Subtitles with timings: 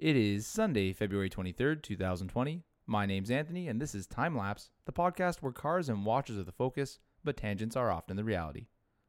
[0.00, 2.62] It is Sunday, February 23rd, 2020.
[2.86, 6.52] My name's Anthony, and this is Timelaps, the podcast where cars and watches are the
[6.52, 8.68] focus, but tangents are often the reality.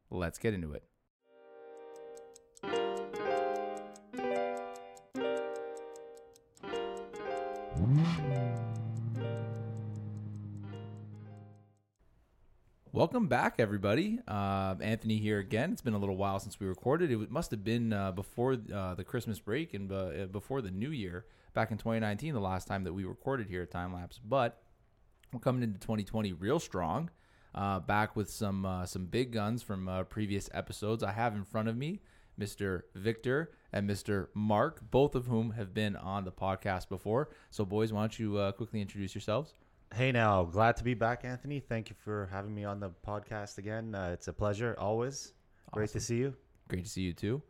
[0.09, 0.83] Let's get into it.
[12.93, 14.19] Welcome back, everybody.
[14.27, 15.71] Uh, Anthony here again.
[15.71, 17.09] It's been a little while since we recorded.
[17.09, 20.91] It must have been uh, before uh, the Christmas break and uh, before the New
[20.91, 24.19] Year, back in 2019, the last time that we recorded here at Timelaps.
[24.21, 24.61] But
[25.31, 27.09] we're coming into 2020 real strong.
[27.55, 31.01] Uh, back with some uh, some big guns from uh, previous episodes.
[31.01, 32.01] I have in front of me
[32.37, 32.81] Mr.
[32.93, 34.27] Victor and Mr.
[34.33, 37.29] Mark, both of whom have been on the podcast before.
[37.51, 39.53] So, boys, why don't you uh, quickly introduce yourselves?
[39.93, 41.59] Hey now, glad to be back, Anthony.
[41.59, 43.93] Thank you for having me on the podcast again.
[43.93, 45.33] Uh, it's a pleasure, always.
[45.71, 46.33] Great to see you.
[46.69, 47.41] Great to see you too.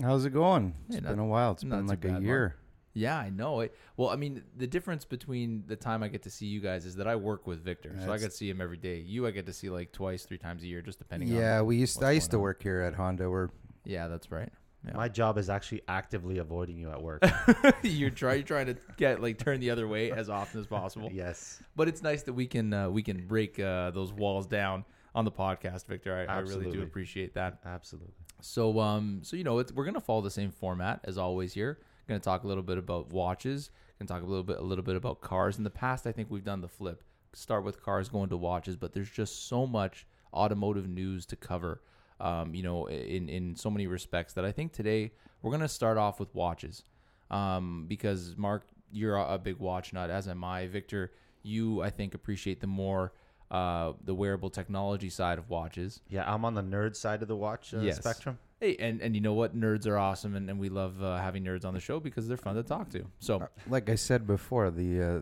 [0.00, 0.74] How's it going?
[0.88, 1.52] Hey, It's not- been a while.
[1.52, 2.22] It's been like a Mark.
[2.22, 2.56] year.
[2.92, 3.74] Yeah, I know it.
[3.96, 6.96] Well, I mean, the difference between the time I get to see you guys is
[6.96, 8.98] that I work with Victor, so I get to see him every day.
[8.98, 11.28] You, I get to see like twice, three times a year, just depending.
[11.28, 11.96] Yeah, on we used.
[11.98, 12.42] what's I used to on.
[12.42, 13.28] work here at Honda.
[13.30, 13.48] We're
[13.84, 14.52] Yeah, that's right.
[14.86, 14.96] Yeah.
[14.96, 17.22] My job is actually actively avoiding you at work.
[17.82, 21.10] you're trying, you're trying to get like turn the other way as often as possible.
[21.12, 21.62] yes.
[21.76, 25.24] But it's nice that we can uh, we can break uh, those walls down on
[25.24, 26.26] the podcast, Victor.
[26.28, 27.58] I, I really do appreciate that.
[27.64, 28.14] Absolutely.
[28.40, 31.78] So, um, so you know, it's, we're gonna follow the same format as always here.
[32.08, 33.70] Gonna talk a little bit about watches.
[33.98, 35.58] Gonna talk a little bit, a little bit about cars.
[35.58, 37.02] In the past, I think we've done the flip.
[37.34, 41.80] Start with cars, go into watches, but there's just so much automotive news to cover.
[42.20, 45.96] Um, you know, in in so many respects that I think today we're gonna start
[45.98, 46.84] off with watches.
[47.30, 50.66] Um, because Mark, you're a a big watch nut, as am I.
[50.66, 51.12] Victor,
[51.42, 53.12] you I think appreciate the more
[53.50, 56.00] uh, the wearable technology side of watches.
[56.08, 57.96] Yeah, I'm on the nerd side of the watch uh, Yes.
[57.98, 58.38] spectrum.
[58.60, 59.56] Hey, and, and you know what?
[59.58, 62.36] Nerds are awesome, and, and we love uh, having nerds on the show because they're
[62.36, 63.06] fun to talk to.
[63.18, 65.20] So, like I said before, the uh,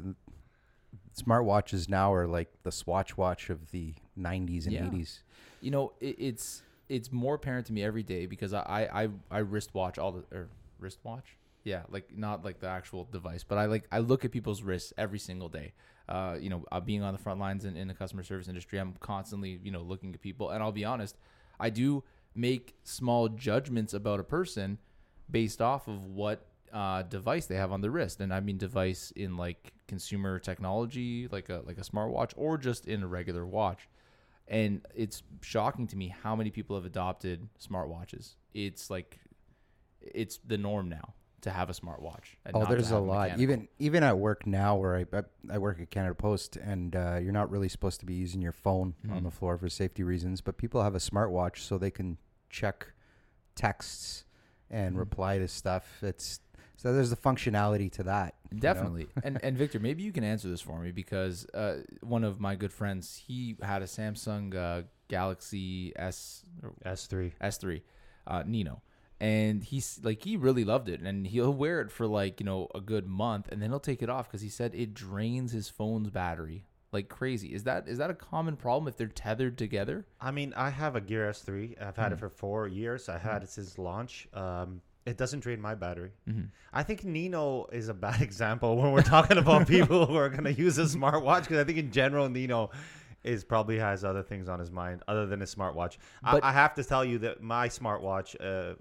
[1.16, 4.84] smartwatches now are like the Swatch watch of the '90s and Yeah.
[4.86, 5.20] '80s.
[5.60, 9.38] you know, it, it's it's more apparent to me every day because I I, I
[9.38, 11.36] wristwatch all the or wristwatch.
[11.64, 14.92] Yeah, like not like the actual device, but I like I look at people's wrists
[14.96, 15.72] every single day.
[16.08, 18.78] Uh, you know, uh, being on the front lines in, in the customer service industry,
[18.78, 21.16] I'm constantly you know looking at people, and I'll be honest,
[21.60, 22.04] I do
[22.34, 24.78] make small judgments about a person
[25.30, 29.12] based off of what uh, device they have on the wrist, and I mean device
[29.14, 33.88] in like consumer technology, like a like a smartwatch, or just in a regular watch.
[34.50, 38.34] And it's shocking to me how many people have adopted smartwatches.
[38.54, 39.18] It's like
[40.00, 42.34] it's the norm now to have a smartwatch.
[42.54, 43.28] Oh, there's a lot.
[43.28, 43.42] mechanical.
[43.42, 45.22] Even even at work now, where I I,
[45.54, 48.52] I work at Canada Post, and uh, you're not really supposed to be using your
[48.52, 49.24] phone on Mhm.
[49.24, 52.16] the floor for safety reasons, but people have a smartwatch so they can
[52.48, 52.92] check
[53.54, 54.24] texts
[54.70, 54.98] and Mhm.
[55.00, 56.02] reply to stuff.
[56.02, 56.40] It's
[56.76, 58.36] so there's the functionality to that.
[58.50, 58.60] You know?
[58.60, 59.08] Definitely.
[59.22, 62.54] and and Victor, maybe you can answer this for me because uh, one of my
[62.56, 66.44] good friends, he had a Samsung uh, Galaxy S
[66.84, 67.32] S3.
[67.40, 67.82] S3
[68.26, 68.82] uh, Nino.
[69.20, 72.68] And he's like he really loved it, and he'll wear it for like you know
[72.72, 75.68] a good month, and then he'll take it off because he said it drains his
[75.68, 77.48] phone's battery like crazy.
[77.52, 80.06] Is that is that a common problem if they're tethered together?
[80.20, 81.82] I mean, I have a Gear S3.
[81.82, 82.14] I've had Mhm.
[82.14, 83.08] it for four years.
[83.08, 84.28] I had it since launch.
[84.32, 86.10] Um, it doesn't drain my battery.
[86.28, 86.46] Mm-hmm.
[86.72, 90.44] I think Nino is a bad example when we're talking about people who are going
[90.44, 92.70] to use a smartwatch because I think in general Nino
[93.24, 95.96] is probably has other things on his mind other than a smartwatch.
[96.22, 98.36] But- I, I have to tell you that my smartwatch.
[98.40, 98.74] Uh,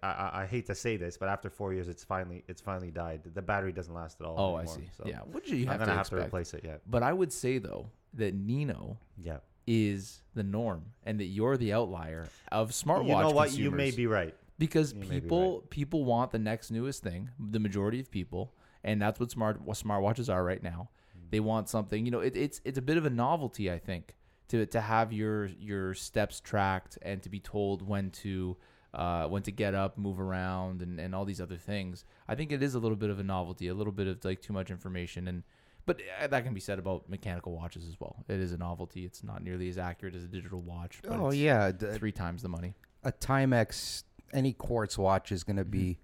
[0.00, 3.22] I, I, hate to say this, but after four years, it's finally it's finally died.
[3.34, 4.36] The battery doesn't last at all.
[4.38, 4.88] Oh, I see.
[4.96, 6.60] So yeah, what did you I'm have gonna to have to replace it.
[6.64, 9.38] Yeah, But I would say though that Nino yeah.
[9.66, 13.08] is the norm, and that you're the outlier of smartwatch.
[13.08, 13.52] you know what?
[13.52, 14.36] You may be right.
[14.58, 18.54] Because You may be people people want the next newest thing the majority of people
[18.84, 20.90] and that's what smart what smartwatches are right now.
[21.16, 21.30] Mm.
[21.30, 24.14] they want something you know it, it's it's a bit of a novelty i think
[24.48, 28.56] to to have your your steps tracked and to be told when to
[28.94, 32.04] uh, when to get up move around and, and all these other things.
[32.28, 34.42] I think it is a little bit of a novelty a little bit of like
[34.42, 35.42] too much information and
[35.86, 38.22] but uh, that can be said about mechanical watches as well.
[38.28, 39.04] It is a novelty.
[39.06, 42.42] It's not nearly as accurate as a digital watch but Oh it's yeah, three times
[42.42, 42.74] the money.
[43.02, 45.98] a Timex, any quartz watch is going to be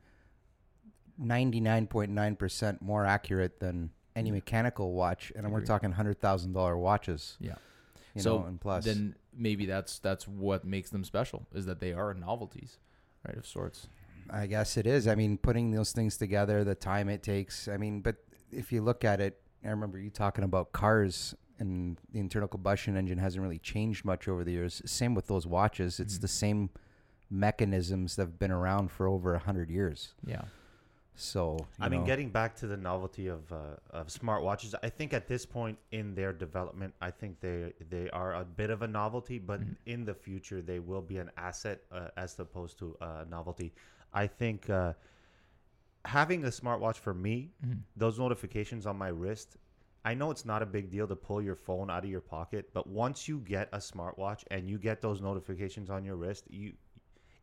[1.18, 5.66] ninety nine point nine percent more accurate than any mechanical watch, and we're Agreed.
[5.66, 7.36] talking hundred thousand dollar watches.
[7.40, 7.54] Yeah.
[8.14, 11.80] you So know, and plus, then maybe that's that's what makes them special is that
[11.80, 12.78] they are novelties,
[13.26, 13.36] right?
[13.36, 13.88] Of sorts.
[14.30, 15.08] I guess it is.
[15.08, 17.66] I mean, putting those things together, the time it takes.
[17.66, 18.16] I mean, but
[18.52, 22.94] if you look at it, I remember you talking about cars and the internal combustion
[22.96, 24.82] engine hasn't really changed much over the years.
[24.84, 25.98] Same with those watches.
[25.98, 26.20] It's Mhm.
[26.20, 26.70] the same
[27.30, 30.14] mechanisms that have been around for over a hundred years.
[30.24, 30.42] Yeah.
[31.14, 34.88] So I you mean, know, getting back to the novelty of uh, of smartwatches, I
[34.88, 38.82] think at this point in their development, I think they they are a bit of
[38.82, 39.76] a novelty, but Mhm.
[39.86, 43.72] in the future they will be an asset uh, as opposed to a novelty.
[44.12, 44.92] I think uh,
[46.04, 47.82] having a smartwatch for me, Mhm.
[47.96, 49.56] those notifications on my wrist.
[50.04, 52.70] I know it's not a big deal to pull your phone out of your pocket,
[52.72, 56.74] but once you get a smartwatch and you get those notifications on your wrist, you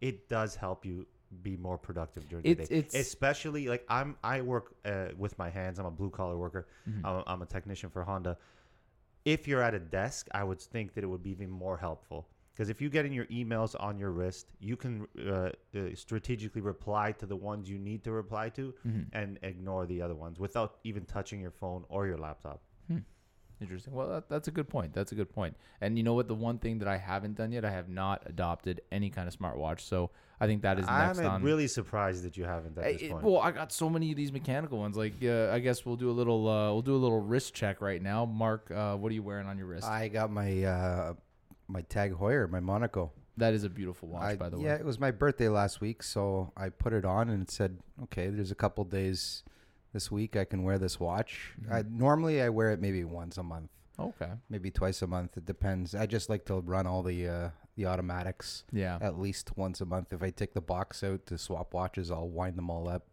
[0.01, 1.07] it does help you
[1.41, 2.77] be more productive during the It's- day.
[2.77, 5.79] it's- Especially like I'm I work uh, with my hands.
[5.79, 6.67] I'm a blue collar worker.
[6.87, 7.01] Mhm.
[7.03, 8.37] I'm, a, I'm a technician for Honda.
[9.25, 12.27] If you're at a desk, I would think that it would be even more helpful
[12.53, 15.49] because if you get in your emails on your wrist, you can uh, uh,
[15.95, 19.07] strategically reply to the ones you need to reply to Mhm.
[19.13, 22.61] and ignore the other ones without even touching your phone or your laptop.
[23.61, 23.93] Interesting.
[23.93, 24.93] Well, that, that's a good point.
[24.93, 25.55] That's a good point.
[25.81, 26.27] And you know what?
[26.27, 29.37] The one thing that I haven't done yet, I have not adopted any kind of
[29.37, 29.79] smartwatch.
[29.81, 30.11] So
[30.41, 31.43] I think that is next I'm on.
[31.43, 33.23] really surprised that you haven't at this it- point.
[33.23, 34.97] well, I got so many of these mechanical ones.
[34.97, 36.47] Like, uh, I guess we'll do a little.
[36.47, 38.25] Uh, we'll do a little wrist check right now.
[38.25, 39.87] Mark, uh, what are you wearing on your wrist?
[39.87, 41.13] I got my uh,
[41.67, 43.11] my Tag Heuer, my Monaco.
[43.37, 44.65] that is a beautiful watch, I- by the way.
[44.65, 44.79] yeah, way.
[44.81, 48.27] it was my birthday last week, so I put it on and it said, "Okay,
[48.27, 49.43] there's a couple days
[49.95, 51.31] this week I can wear this watch."
[51.71, 51.97] I, Mm-hmm.
[52.05, 54.31] normally I wear it maybe once a month, Okay.
[54.49, 55.37] maybe twice a month.
[55.37, 55.95] It depends.
[55.95, 58.97] I just like to run all the uh, the automatics Yeah.
[59.01, 60.13] at least once a month.
[60.13, 63.03] If I take the box out to swap watches, I'll wind them all up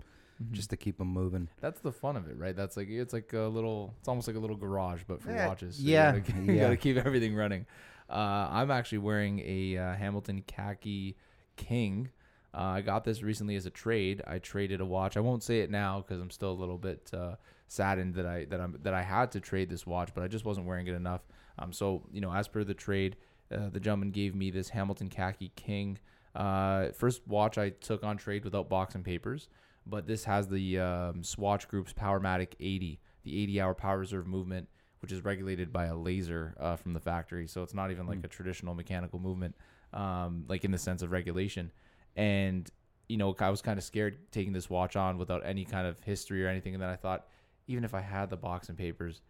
[0.42, 0.52] Mhm.
[0.52, 1.48] just to keep them moving.
[1.60, 2.54] That's the fun of it, right?
[2.56, 3.94] That's like it's like a little.
[4.00, 5.76] It's almost like a little garage, but for Yeah, watches.
[5.76, 6.60] So yeah, You gotta, you yeah.
[6.64, 7.66] gotta keep everything running.
[8.10, 11.16] Uh, I'm actually wearing a uh, Hamilton Khaki
[11.56, 12.10] King.
[12.54, 14.22] Uh, I got this recently as a trade.
[14.26, 15.16] I traded a watch.
[15.16, 17.36] I won't say it now because I'm still a little bit uh,
[17.68, 20.44] saddened that I that I'm that I had to trade this watch, but I just
[20.44, 21.22] wasn't wearing it enough.
[21.58, 23.16] Um, so you know, as per the trade,
[23.50, 25.98] uh, the gentleman gave me this Hamilton Khaki King.
[26.34, 29.48] Uh, first watch I took on trade without box and papers,
[29.86, 34.68] but this has the um, Swatch Group's Powermatic 80, the 80-hour power reserve movement,
[35.00, 37.46] which is regulated by a laser uh, from the factory.
[37.46, 39.54] So it's not even like a traditional mechanical movement,
[39.92, 41.70] um, like in the sense of regulation.
[42.16, 42.70] And
[43.08, 46.00] you know, I was kind of scared taking this watch on without any kind of
[46.00, 46.74] history or anything.
[46.74, 47.26] And then I thought,
[47.66, 49.20] even if I had the box and papers,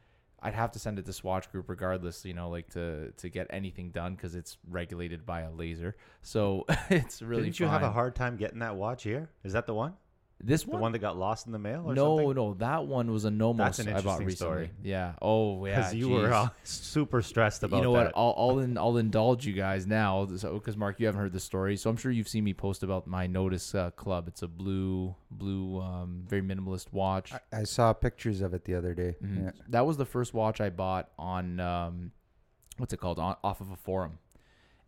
[0.40, 3.46] I'd have to send it to Swatch Group regardless, you know, like to to get
[3.50, 5.96] anything done because it's regulated by a laser.
[6.22, 7.44] So it's really.
[7.44, 9.30] Didn't you have a hard time getting that watch here?
[9.44, 9.94] Is that the one?
[10.44, 10.80] This The one?
[10.80, 12.34] one that got lost in the mail or no, something?
[12.34, 14.34] no, that one was a Nomos an I bought interesting recently.
[14.66, 14.70] story.
[14.82, 15.12] Yeah.
[15.22, 15.76] Oh, yeah.
[15.76, 18.06] Because you were uh, super stressed about you know that.
[18.06, 18.12] what?
[18.16, 21.76] I'll I'll, in, I'll indulge you guys now, because Mark, you haven't heard the story,
[21.76, 24.26] so I'm sure you've seen me post about my Nomos uh, Club.
[24.26, 27.32] It's a blue, blue, um, very minimalist watch.
[27.32, 29.14] I, I saw pictures of it the other day.
[29.24, 29.44] Mhm.
[29.44, 29.50] Yeah.
[29.68, 32.10] That was the first watch I bought on um,
[32.78, 33.20] what's it called?
[33.20, 34.18] On, off of a forum,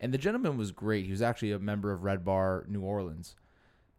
[0.01, 1.05] and the gentleman was great.
[1.05, 3.37] He was actually a member of Red Bar New Orleans.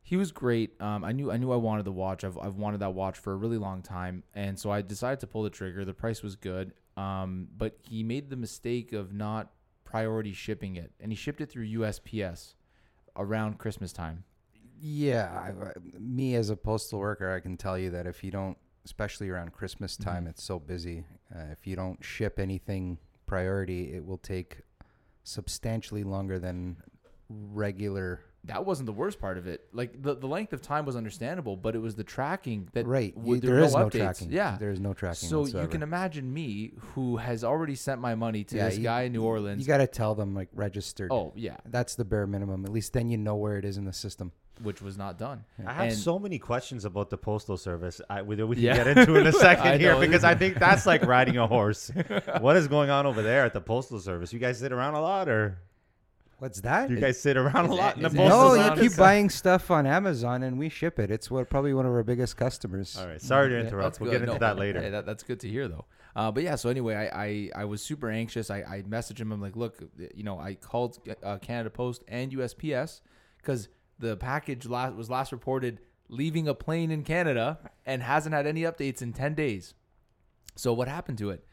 [0.07, 0.79] He was great.
[0.79, 2.23] Um, I knew I knew I wanted the watch.
[2.23, 5.27] I've I've wanted that watch for a really long time, and so I decided to
[5.27, 5.83] pull the trigger.
[5.83, 9.51] The price was good, um, but he made the mistake of not
[9.83, 12.53] priority shipping it, and he shipped it through USPS
[13.15, 14.23] around Christmas time.
[14.79, 18.29] Yeah, I, I- me as a postal worker, I can tell you that if you
[18.29, 20.29] don't, especially around Christmas time, Mhm.
[20.29, 21.05] it's so busy.
[21.33, 24.61] Uh, if you don't ship anything priority, it will take
[25.23, 26.77] substantially longer than
[27.29, 28.19] regular.
[28.47, 29.65] That wasn't the worst part of it.
[29.73, 33.13] Like the, the length of time was understandable, but it was the tracking that right,
[33.15, 33.91] w- you, there there were no updates.
[34.19, 34.31] tracking.
[34.31, 35.29] Yeah, there is no tracking.
[35.29, 35.65] So whatsoever.
[35.65, 39.03] you can imagine me, who has already sent my money to Yeah, this you- guy
[39.03, 39.59] in New Orleans.
[39.61, 41.11] You got to tell them like registered.
[41.11, 42.65] oh yeah, That's the bare minimum.
[42.65, 44.31] At least then you know where it is in the system.
[44.61, 45.43] which was not done.
[45.65, 47.99] I have And- so many questions about the postal service.
[48.09, 48.77] I, we, we can Yeah.
[48.77, 51.91] get into in a second here because I think that's like riding a horse.
[52.39, 54.31] what is going on over there at the postal service?
[54.31, 55.57] You guys sit around a lot, or
[56.45, 56.91] What's that?
[56.91, 58.79] you guys sit around a is lot in the it- is it- no, you service?
[58.89, 61.09] keep buying stuff on Amazon and we ship it.
[61.09, 62.95] It's what probably one of our biggest customers.
[62.97, 63.83] All right, sorry to interrupt.
[63.83, 64.19] that's We'll good.
[64.19, 64.79] get into No, that later.
[64.79, 65.85] hey, that, that's good to hear though.
[66.15, 68.51] Uh, but yeah, so anyway, I, I, I was super anxious.
[68.51, 69.31] I, I messaged him.
[69.31, 69.81] I'm like, look,
[70.13, 73.01] you know, I called uh, Canada Post and USPS
[73.37, 78.45] because the package last was last reported leaving a plane in Canada and hasn't had
[78.45, 79.73] any updates in 10 days.
[80.55, 81.43] So what happened to it?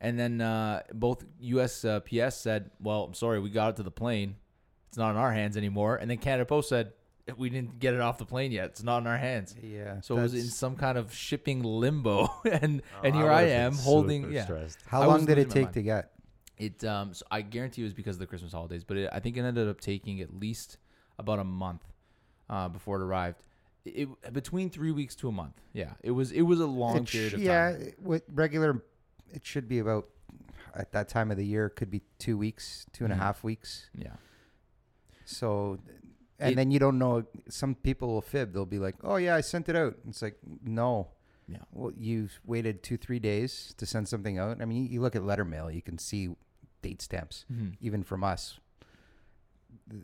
[0.00, 4.36] And then uh, both USPS said, well, I'm sorry, we got it to the plane.
[4.88, 5.96] It's not in our hands anymore.
[5.96, 6.92] And then Canada Post said,
[7.36, 8.66] we didn't get it off the plane yet.
[8.66, 9.54] It's not in our hands.
[9.60, 10.00] Yeah.
[10.00, 13.42] So it was in that's- some kind of shipping limbo, and Oh, and here I,
[13.42, 14.22] would've been am holding.
[14.22, 14.78] super Yeah, stressed.
[14.86, 15.74] How I long did it losing my take mind.
[15.74, 16.12] to get?
[16.58, 16.84] it.
[16.84, 19.36] Um, so I guarantee it was because of the Christmas holidays, but it, I think
[19.36, 20.78] it ended up taking at least
[21.18, 21.82] about a month
[22.48, 23.42] uh, before it arrived.
[23.84, 25.60] It, it- between three weeks to a month.
[25.72, 27.92] Yeah, it was it was a long It sh- period of yeah, time.
[28.00, 28.84] with regular,
[29.32, 30.08] it should be about
[30.74, 31.68] at that time of the year.
[31.68, 33.20] Could be two weeks, two and a Mhm.
[33.20, 33.88] half weeks.
[33.94, 34.16] Yeah,
[35.24, 35.78] So
[36.38, 37.24] and It- then you don't know.
[37.48, 38.52] Some people will fib.
[38.52, 41.08] They'll be like, "Oh yeah, I sent it out." It's like, no.
[41.48, 41.62] Yeah.
[41.72, 44.60] Well, you waited two, three days to send something out.
[44.60, 46.34] I mean, you, look at letter mail, you can see
[46.82, 47.46] date stamps,
[47.80, 48.58] even from us.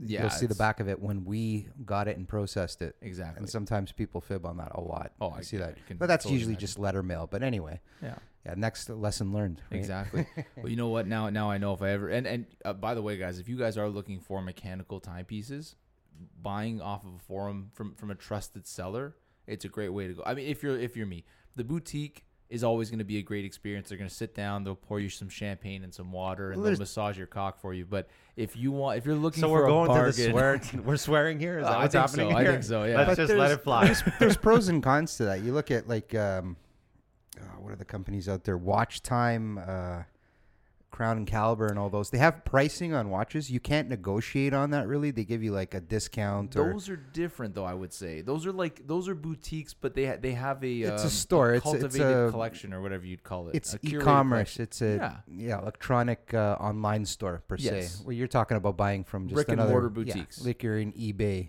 [0.00, 2.94] Yeah, you'll see the back of it when we got it and processed it.
[3.02, 3.38] Exactly.
[3.40, 5.12] And sometimes people fib on that a lot.
[5.20, 5.76] Oh, I, I see that.
[5.90, 6.66] I But that's totally usually imagine.
[6.66, 7.26] just letter mail.
[7.26, 8.18] But anyway, yeah.
[8.46, 8.54] Yeah.
[8.56, 9.60] Next lesson learned.
[9.70, 9.78] right?
[9.78, 10.26] Exactly.
[10.56, 11.06] well, you know what?
[11.06, 13.48] Now, now I know if I ever and and uh, by the way, guys, if
[13.48, 15.76] you guys are looking for mechanical timepieces,
[16.42, 20.14] buying off of a forum from from a trusted seller, it's a great way to
[20.14, 20.22] go.
[20.24, 21.24] I mean, if you're if you're me,
[21.56, 23.88] the boutique is always going to be a great experience.
[23.88, 26.70] They're going to sit down, they'll pour you some champagne and some water, and Well,
[26.70, 27.86] they'll massage your cock for you.
[27.86, 30.60] But if you want, if you're looking So for we're a going to the bargain,
[30.70, 30.82] swear.
[30.84, 31.60] We're swearing here.
[31.60, 32.36] Is Uh, that I what's think happening so.
[32.36, 32.96] I think so, yeah.
[32.98, 33.94] Let's But just let there's- it fly.
[34.18, 35.40] There's pros and cons to that.
[35.40, 36.56] You look at like um,
[37.42, 38.56] uh, what are the companies out there?
[38.56, 40.04] Watch Time, uh,
[40.90, 42.10] Crown and Caliber, and all those.
[42.10, 43.50] They have pricing on watches.
[43.50, 45.10] You can't negotiate on that really.
[45.10, 47.64] They give you like a discount or Those are different, though.
[47.64, 50.80] I would say those are like those are boutiques, but they ha- they have a
[50.82, 51.54] It's a um, store.
[51.54, 53.54] It's- it's cultivated a- collection or whatever you'd call it.
[53.54, 54.56] it's e-commerce.
[54.56, 54.62] collection.
[54.64, 55.16] It's a Yeah.
[55.54, 57.94] yeah, electronic uh, online store per Yes.
[57.94, 58.02] se.
[58.04, 60.44] Well, you're talking about buying from just Brick and another mortar yeah, boutiques.
[60.44, 61.48] like you're in eBay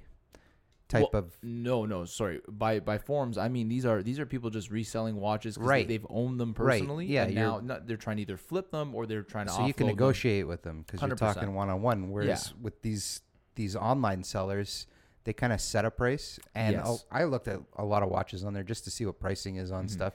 [0.93, 2.41] type Well, of No, no, sorry.
[2.47, 5.88] By by forums, I mean these are these are people just reselling watches because Right.
[5.88, 6.79] they, have owned them Right.
[6.79, 7.05] personally.
[7.07, 9.53] Yeah, and now not, they're trying to either flip them or they're trying to.
[9.53, 9.95] So you can offload them.
[9.97, 12.09] negotiate with them because you're talking one on one.
[12.12, 13.21] Whereas with these
[13.55, 14.88] these online sellers,
[15.25, 17.05] they kind of set a price, and Yes.
[17.12, 19.71] I looked at a lot of watches on there just to see what pricing is
[19.71, 19.89] on Mhm.
[19.91, 20.13] stuff.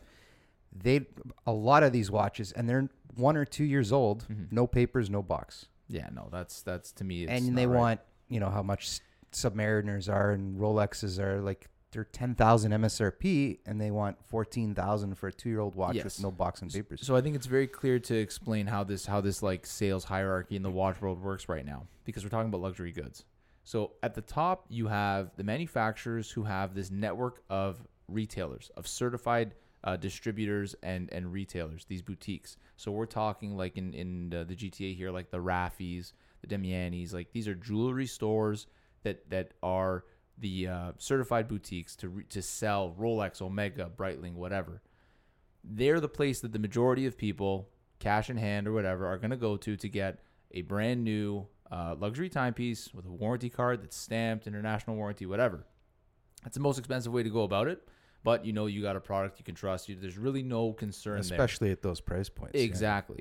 [0.72, 1.06] They
[1.46, 4.52] a lot of these watches, and they're one or two years old, Mhm.
[4.52, 7.24] no papers, no box, Yeah, no, that's that's to me.
[7.24, 7.76] It's and they right.
[7.78, 9.00] want you know how much
[9.42, 11.68] Submariners are and Rolexes are like.
[11.90, 16.04] They're ten thousand MSRP, and they want fourteen thousand for a two-year-old watch Yes.
[16.04, 17.00] with no box and papers.
[17.02, 20.54] So I think it's very clear to explain how this how this like sales hierarchy
[20.56, 23.24] in the watch world works right now because we're talking about luxury goods.
[23.64, 28.86] So at the top you have the manufacturers who have this network of retailers of
[28.86, 29.54] certified
[29.84, 32.58] uh, distributors and and retailers these boutiques.
[32.76, 37.14] So we're talking like in in the, the GTA here like the Raffis, the Demianis,
[37.14, 38.66] like these are jewelry stores
[39.02, 40.04] that that are
[40.36, 44.82] the uh, certified boutiques to re- to sell Rolex, Omega, Breitling, whatever
[45.64, 49.30] they're the place that the majority of people, cash in hand or whatever, are going
[49.30, 50.20] to go to to get
[50.52, 55.66] a brand new uh, luxury timepiece with a warranty card that's stamped, international warranty, whatever.
[56.42, 57.86] That's the most expensive way to go about it.
[58.24, 59.88] But you know, you got a product you can trust.
[59.88, 61.20] You, there's really no concern there.
[61.20, 62.58] especially at those price points.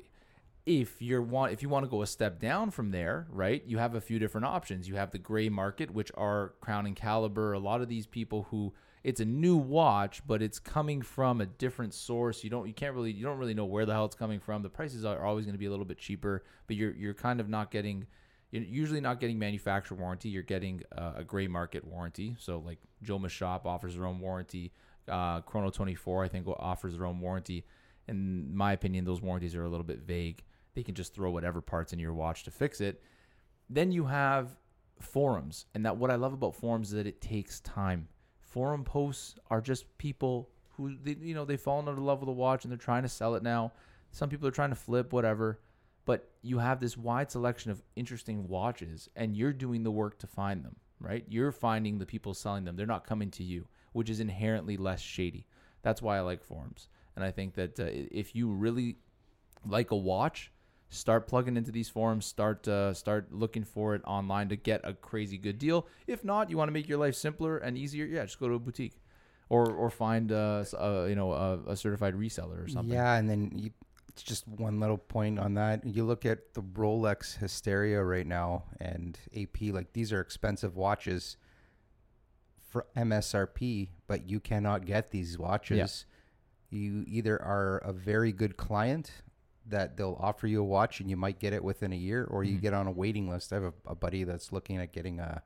[0.68, 3.62] If you're want if you want to go a step down from there, right?
[3.66, 4.86] You have a few different options.
[4.86, 7.54] You have the gray market, which are Crown and Caliber.
[7.54, 11.46] A lot of these people who it's a new watch, but it's coming from a
[11.46, 12.44] different source.
[12.44, 14.62] You don't you can't really you don't really know where the hell it's coming from.
[14.62, 17.40] The prices are always going to be a little bit cheaper, but you're you're kind
[17.40, 18.06] of not getting
[18.50, 20.28] you're usually not getting manufacturer warranty.
[20.28, 22.36] You're getting uh, a gray market warranty.
[22.38, 24.72] So like Joma Shop offers their own warranty.
[25.08, 27.64] Uh, Chrono 24 I think offers their own warranty.
[28.06, 30.42] In my opinion, those warranties are a little bit vague.
[30.78, 33.02] They can just throw whatever parts in your watch to fix it.
[33.68, 34.56] Then you have
[35.00, 38.06] forums, and that what I love about forums is that it takes time.
[38.38, 42.32] Forum posts are just people who they, you know they've fallen under love with the
[42.32, 43.72] watch and they're trying to sell it now.
[44.12, 45.58] Some people are trying to flip whatever,
[46.04, 50.28] but you have this wide selection of interesting watches, and you're doing the work to
[50.28, 50.76] find them.
[51.00, 51.24] Right?
[51.28, 52.76] You're finding the people selling them.
[52.76, 55.48] They're not coming to you, which is inherently less shady.
[55.82, 58.98] That's why I like forums, and I think that uh, if you really
[59.66, 60.52] like a watch,
[60.90, 62.26] start plugging into these forums.
[62.26, 65.86] Start uh, start looking for it online to get a crazy good deal.
[66.06, 68.04] If not, you want to make your life simpler and easier.
[68.06, 69.00] Yeah, just go to a boutique,
[69.48, 72.94] or or find uh, s- uh you know a, a certified reseller or something.
[72.94, 73.70] Yeah, and then you,
[74.08, 75.84] it's just one little point on that.
[75.86, 81.36] You look at the Rolex hysteria right now and AP, like these are expensive watches
[82.70, 85.76] for MSRP, but you cannot get these watches.
[86.70, 89.10] You either are a very good client
[89.70, 92.44] that they'll offer you a watch and you might get it within a year, or
[92.44, 92.62] you Mhm.
[92.62, 93.52] get on a waiting list.
[93.52, 95.42] I have a, a buddy that's looking at getting a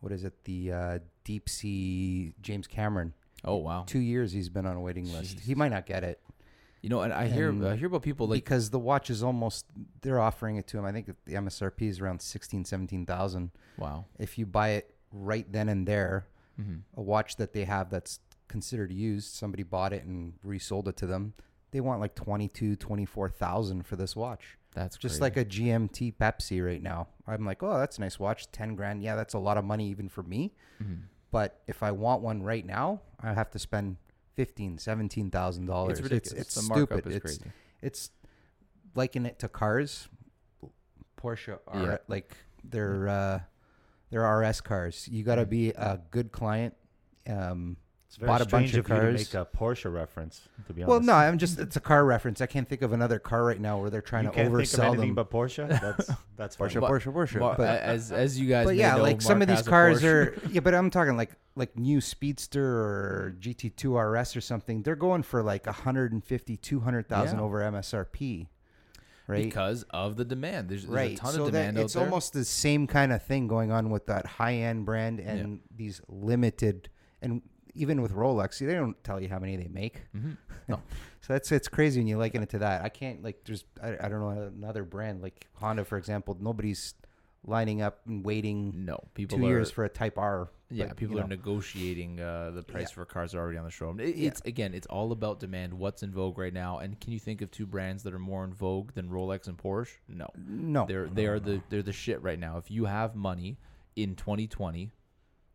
[0.00, 3.14] what is it, the uh, deep sea James Cameron.
[3.44, 3.84] Oh wow.
[3.86, 5.40] Two years he's been on a waiting list.
[5.40, 6.20] He might not get it
[6.82, 9.22] You know, and I hear And I hear about people like because the watch is
[9.22, 9.66] almost
[10.02, 10.84] they're offering it to him.
[10.84, 13.50] I think the MSRP is around 16, 17,000.
[13.76, 14.04] wow.
[14.18, 18.20] If you buy it right then and there, hmm a watch that they have that's
[18.48, 21.34] considered used, somebody bought it and resold it to them,
[21.70, 24.56] they want like 22, 24,000 for this watch.
[24.74, 25.20] That's Just crazy.
[25.22, 27.08] like a GMT Pepsi right now.
[27.26, 29.02] I'm like, "Oh, that's a nice watch, 10 grand.
[29.02, 31.02] Yeah, that's a lot of money even for me." Mhm.
[31.30, 33.96] But if I want one right now, I have to spend
[34.34, 35.98] fifteen, seventeen thousand dollars.
[35.98, 36.40] It's ridiculous.
[36.46, 37.06] It's, the it's markup stupid.
[37.10, 37.52] is it's crazy.
[37.82, 38.10] it's
[38.94, 40.08] liken it to cars.
[41.20, 41.96] Porsche are Yeah.
[42.06, 43.40] like they're uh,
[44.10, 45.06] They're RS cars.
[45.08, 46.74] You got to be a good client.
[47.26, 47.76] Um,
[48.08, 49.34] It's very Bought a bunch strange of of you to cars.
[49.34, 50.40] make a Porsche reference.
[50.66, 52.40] To be honest, well, no, I'm just it's a car reference.
[52.40, 54.56] I can't think of another car right now where they're trying you to can't think
[54.64, 55.14] of oversell anything them.
[55.14, 55.68] but Porsche.
[55.80, 56.56] That's that's.
[56.56, 57.38] Porsche, But- Porsche, Porsche.
[57.38, 59.58] Mar- but, as as you guys, but may yeah, know, like some Mark of these
[59.58, 60.46] has a cars Porsche.
[60.46, 64.82] are yeah, but I'm talking like like new Speedster or GT2 RS or something.
[64.84, 67.44] They're going for like 150, 200,000 Yeah.
[67.44, 68.46] over MSRP,
[69.26, 69.44] right?
[69.44, 70.70] because of the demand.
[70.70, 71.12] There's, there's right.
[71.12, 72.04] a ton so of that demand out it's there.
[72.04, 76.00] almost the same kind of thing going on with that high end brand and these
[76.08, 76.88] limited
[77.20, 77.42] and
[77.78, 80.02] even with Rolex, they don't tell you how many they make.
[80.16, 80.36] Mhm.
[81.20, 82.82] So that's it's crazy when you liken it to that.
[82.82, 86.36] I can't like there's I, I don't know another brand like Honda for example.
[86.40, 86.94] Nobody's
[87.44, 90.50] lining up and waiting No, people two are, years for a Type R.
[90.70, 91.28] Yeah, but, people you are know.
[91.36, 92.94] negotiating uh, the price Yeah.
[92.96, 94.00] for cars that are already on the showroom.
[94.00, 94.28] It, Yeah.
[94.28, 95.72] It's again, it's all about demand.
[95.74, 96.78] What's in vogue right now?
[96.78, 99.56] And can you think of two brands that are more in vogue than Rolex and
[99.56, 99.96] Porsche?
[100.08, 102.58] No, No, they're they are the they're the shit right now.
[102.58, 103.58] If you have money
[103.96, 104.90] in 2020,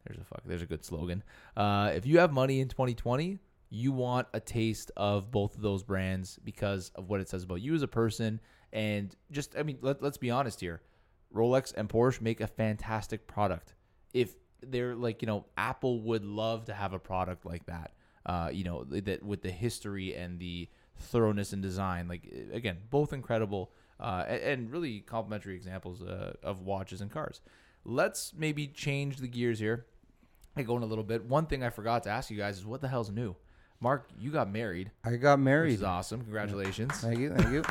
[0.06, 0.42] there's a fuck.
[0.46, 1.24] There's a good slogan.
[1.56, 5.84] Uh, if you have money in 2020, you want a taste of both of those
[5.84, 8.40] brands because of what it says about you as a person.
[8.72, 10.82] And just, I mean, let, let's be honest here.
[11.34, 13.74] Rolex and Porsche make a fantastic product.
[14.14, 17.92] If they're like, you know, Apple would love to have a product like that.
[18.26, 22.08] Uh, you know, that with the history and the thoroughness and design.
[22.08, 27.42] Like again, both incredible uh, and, really complimentary examples uh, of watches and cars.
[27.86, 29.86] Let's maybe change the gears here.
[30.56, 31.26] I go in a little bit.
[31.26, 33.36] One thing I forgot to ask you guys is what the hell's new?
[33.80, 35.74] Mark, you got married, I got which married.
[35.74, 36.22] is awesome.
[36.22, 36.94] Congratulations.
[37.00, 37.64] Thank you, thank you.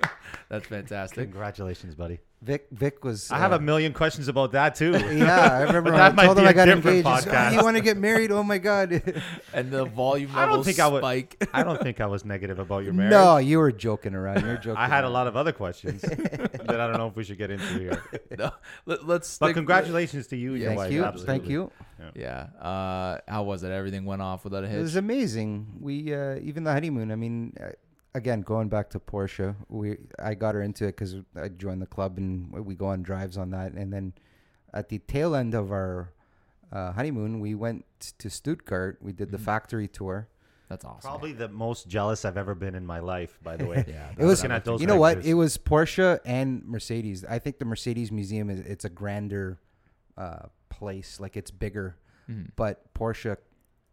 [0.48, 1.30] That's fantastic.
[1.30, 2.20] Congratulations, buddy.
[2.42, 3.30] Vic, Vic was.
[3.30, 4.92] I have uh, a million questions about that too.
[5.12, 7.24] Yeah, I remember when that I might told him be I a got different engaged.
[7.26, 8.30] he's, "Oh, you want to get married?
[8.32, 9.02] Oh my god!
[9.52, 11.48] And the volume I don't levels think I would- spike.
[11.52, 13.10] I don't think I was negative about your marriage.
[13.10, 14.42] no, you were joking around.
[14.44, 14.76] You're joking.
[14.78, 17.50] I had a lot of other questions that I don't know if we should get
[17.50, 18.02] into here.
[18.38, 18.52] no,
[18.86, 20.92] let, us But congratulations to you and your Thank wife.
[20.92, 21.70] you, thank you.
[22.14, 22.46] Yeah.
[22.58, 23.70] Uh, how was it?
[23.70, 24.78] Everything went off without a hitch.
[24.78, 25.66] It was amazing.
[25.80, 27.12] We uh, even the honeymoon.
[27.12, 27.70] I mean, uh,
[28.14, 31.86] again, going back to Porsche, we I got her into it because I joined the
[31.86, 33.72] club and we go on drives on that.
[33.72, 34.12] And then
[34.72, 36.12] at the tail end of our
[36.72, 37.84] uh, honeymoon, we went
[38.18, 38.98] to Stuttgart.
[39.00, 39.42] We did the Mhm.
[39.44, 40.28] factory tour.
[40.68, 41.00] That's awesome.
[41.10, 43.84] Probably the most jealous I've ever been in my life, by the way.
[43.88, 44.12] Yeah.
[44.16, 45.24] It was- Looking at those you know what?
[45.24, 47.24] It was Porsche and Mercedes.
[47.24, 49.58] I think the Mercedes Museum is it's a grander
[50.16, 51.18] uh, place.
[51.18, 51.96] Like it's bigger,
[52.30, 52.50] Mhm.
[52.54, 53.36] but Porsche,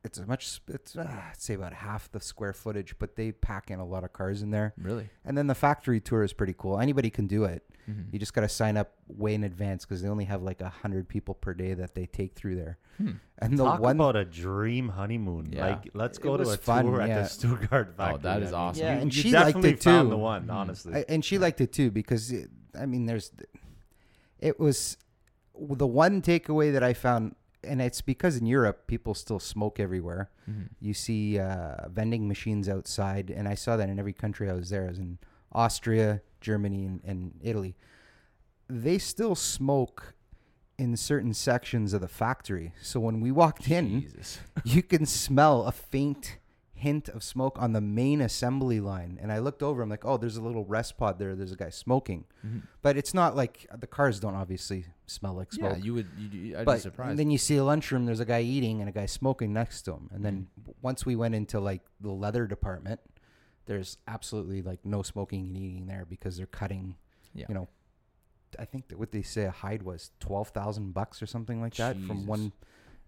[0.08, 0.60] it's a much.
[0.67, 4.04] It's uh, I'd say about half the square footage, but they pack in a lot
[4.04, 4.74] of cars in there.
[4.78, 5.10] Really.
[5.24, 6.80] And then the factory tour is pretty cool.
[6.80, 7.63] Anybody can do it.
[7.89, 8.12] Mhm.
[8.12, 10.67] You just got to sign up way in advance because they only have like a
[10.70, 12.78] hundred people per day that they take through there.
[12.98, 13.12] Hmm.
[13.38, 15.54] And the Talk one, about a dream honeymoon.
[15.54, 15.67] Yeah.
[15.67, 18.15] Like, let's go to a fun, tour at the Stuttgart factory.
[18.15, 18.84] Oh, that is awesome.
[18.84, 20.10] Yeah, you- and you she liked definitely it found too.
[20.10, 20.54] the one, Mhm.
[20.54, 20.96] honestly.
[20.96, 23.32] I- and she liked it too because it, I mean, there's
[24.39, 24.98] it was
[25.60, 30.30] the one takeaway that I found, and it's because in Europe people still smoke everywhere.
[30.50, 30.70] Mhm.
[30.80, 34.70] You see uh, vending machines outside, and I saw that in every country I was
[34.70, 34.86] there.
[34.86, 35.17] I was in
[35.52, 37.76] Austria, Germany, and, and Italy.
[38.70, 40.13] They still smoke
[40.78, 42.74] in certain sections of the factory.
[42.82, 44.08] So when we walked in,
[44.63, 46.38] you can smell a faint
[46.78, 49.18] hint of smoke on the main assembly line.
[49.22, 51.36] And I looked over, I'm like, oh, there's a little rest pod there.
[51.36, 52.26] There's a guy smoking.
[52.46, 52.62] Mhm.
[52.82, 55.78] But it's not like the cars don't obviously smell like smoke.
[55.78, 56.08] Yeah, you would.
[56.18, 57.10] You, I'd be surprised.
[57.12, 59.82] and then you see a lunchroom, there's a guy eating and a guy smoking next
[59.84, 60.10] to him.
[60.13, 60.72] And then Mm-hmm.
[60.82, 63.00] once we went into like the leather department,
[63.66, 66.96] there's absolutely like no smoking and eating there because they're cutting,
[67.34, 67.48] yeah.
[67.50, 67.68] you know,
[68.58, 71.98] I think that what they say a hide was 12,000 bucks or something like that
[72.08, 72.54] from one.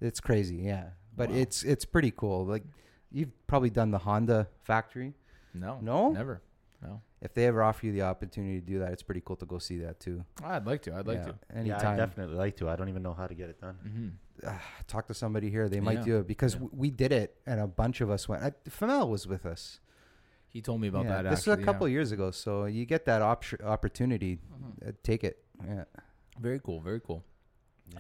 [0.02, 0.58] It's crazy.
[0.58, 0.90] Yeah.
[1.16, 1.36] But Wow.
[1.38, 2.46] it's, it's pretty cool.
[2.46, 2.64] Like
[3.12, 5.14] you've probably done the Honda factory.
[5.54, 5.80] no.
[5.82, 6.12] No?
[6.12, 6.42] Never.
[6.82, 7.02] No.
[7.22, 9.58] If they ever offer you the opportunity to do that, it's pretty cool to go
[9.60, 10.24] see that too.
[10.42, 10.96] I'd like to.
[10.96, 11.36] I'd like Yeah, to.
[11.54, 11.94] yeah, Anytime.
[11.96, 12.70] I definitely like to.
[12.70, 13.76] I don't even know how to get it done.
[13.76, 14.08] hmm
[14.48, 14.54] uh,
[14.88, 15.68] talk to somebody here.
[15.68, 16.04] They might Yeah.
[16.06, 16.62] do it because Yeah.
[16.62, 18.42] w- we did it, and a bunch of us went.
[18.42, 19.82] I, Famel was with us.
[20.48, 21.30] He told me about Yeah, that.
[21.30, 24.56] this actually, was a couple of years ago, so you get that op- opportunity, Yeah.
[24.86, 24.88] Mhm.
[24.88, 25.44] uh, take it.
[25.68, 25.84] Yeah.
[26.40, 26.80] Very cool.
[26.80, 27.26] Very cool.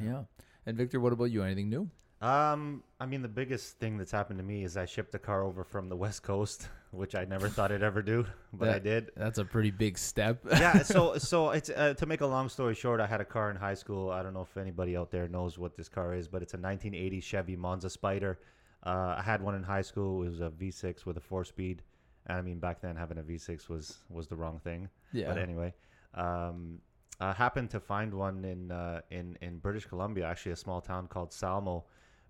[0.01, 0.23] Yeah.
[0.65, 1.43] And Victor, what about you?
[1.43, 1.89] Anything new?
[2.21, 5.43] Um, I mean, the biggest thing that's happened to me is I shipped a car
[5.43, 9.11] over from the West Coast, which I never thought I'd ever do, but I did.
[9.15, 10.39] That's a pretty big step.
[10.51, 13.49] yeah, so so it's uh, to make a long story short, I had a car
[13.49, 14.11] in high school.
[14.11, 16.57] I don't know if anybody out there knows what this car is, but it's a
[16.57, 18.39] 1980 Chevy Monza Spider.
[18.85, 20.23] Uh, I had one in high school.
[20.23, 21.81] It was a V6 with a four-speed.
[22.27, 24.89] And I mean, back then having a V6 was was the wrong thing.
[25.13, 25.27] yeah.
[25.27, 25.73] But anyway,
[26.15, 26.79] um,
[27.19, 31.07] I happened to find one in uh, in in British Columbia, actually a small town
[31.07, 31.85] called Salmo,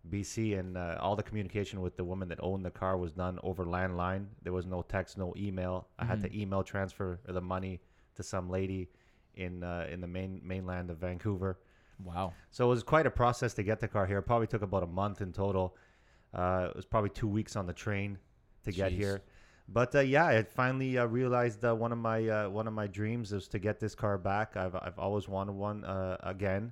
[0.09, 3.39] BC, and uh, all the communication with the woman that owned the car was done
[3.43, 4.27] over landline.
[4.43, 5.87] There was no text, no email.
[5.99, 6.23] I had Mhm.
[6.31, 7.81] to email transfer the money
[8.15, 8.89] to some lady
[9.35, 11.59] in uh, in the main mainland of Vancouver.
[12.03, 12.33] Wow.
[12.51, 14.19] So it was quite a process to get the car here.
[14.19, 15.75] It probably took about a month in total.
[16.33, 18.17] Uh, it was probably two weeks on the train
[18.63, 18.95] to get Jeez.
[18.95, 19.21] here.
[19.67, 22.87] But uh, yeah, I finally uh, realized uh, one of my uh, one of my
[22.87, 24.55] dreams is to get this car back.
[24.57, 26.71] I've I've always wanted one uh, again.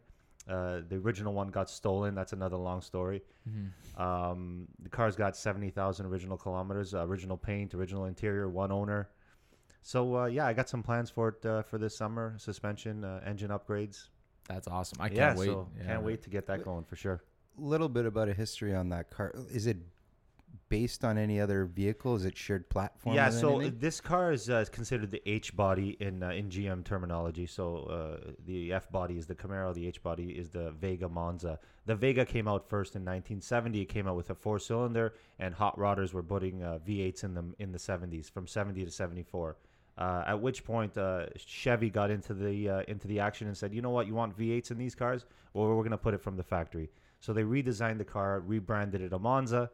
[0.50, 2.16] Uh, the original one got stolen.
[2.16, 3.22] That's another long story.
[3.50, 4.02] Mm-hmm.
[4.02, 9.10] Um, the car's got seventy thousand original kilometers, uh, original paint, original interior, one owner.
[9.82, 12.36] So uh, yeah, I got some plans for it uh, for this summer.
[12.38, 14.08] Suspension, uh, engine upgrades.
[14.48, 15.00] That's awesome.
[15.02, 15.46] I can't yeah, wait.
[15.48, 15.86] so Yeah.
[15.86, 17.22] can't wait to get that going for sure.
[17.58, 19.34] A little bit about a history on that car.
[19.52, 19.78] Is it
[20.70, 22.16] based on any other vehicle?
[22.16, 23.16] Is it shared platform?
[23.16, 23.80] Yeah, so anything?
[23.80, 27.46] this car is uh, considered the H body in uh, in GM terminology.
[27.46, 31.60] So uh, the F body is the Camaro, the H body is the Vega Monza.
[31.86, 33.82] The Vega came out first in 1970.
[33.82, 37.34] It came out with a four cylinder, and hot rodders were putting uh, V8s in
[37.34, 39.56] them in the 70s, from 70 to 74.
[39.98, 43.74] Uh, at which point uh, Chevy got into the uh, into the action and said,
[43.74, 44.06] "You know what?
[44.06, 45.26] You want V8s in these cars?
[45.54, 49.02] Well, we're going to put it from the factory." So they redesigned the car, rebranded
[49.02, 49.72] it a Monza,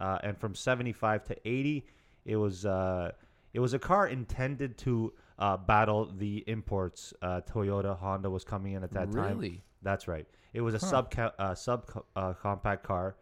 [0.00, 1.86] uh, and from 75 to 80,
[2.24, 3.12] it was uh,
[3.52, 7.12] it was a car intended to uh, battle the imports.
[7.22, 9.38] Uh, Toyota, Honda was coming in at that time.
[9.38, 9.62] really?
[9.82, 10.26] That's right.
[10.52, 10.86] It was a Huh.
[10.86, 13.16] sub uh, sub uh, compact car.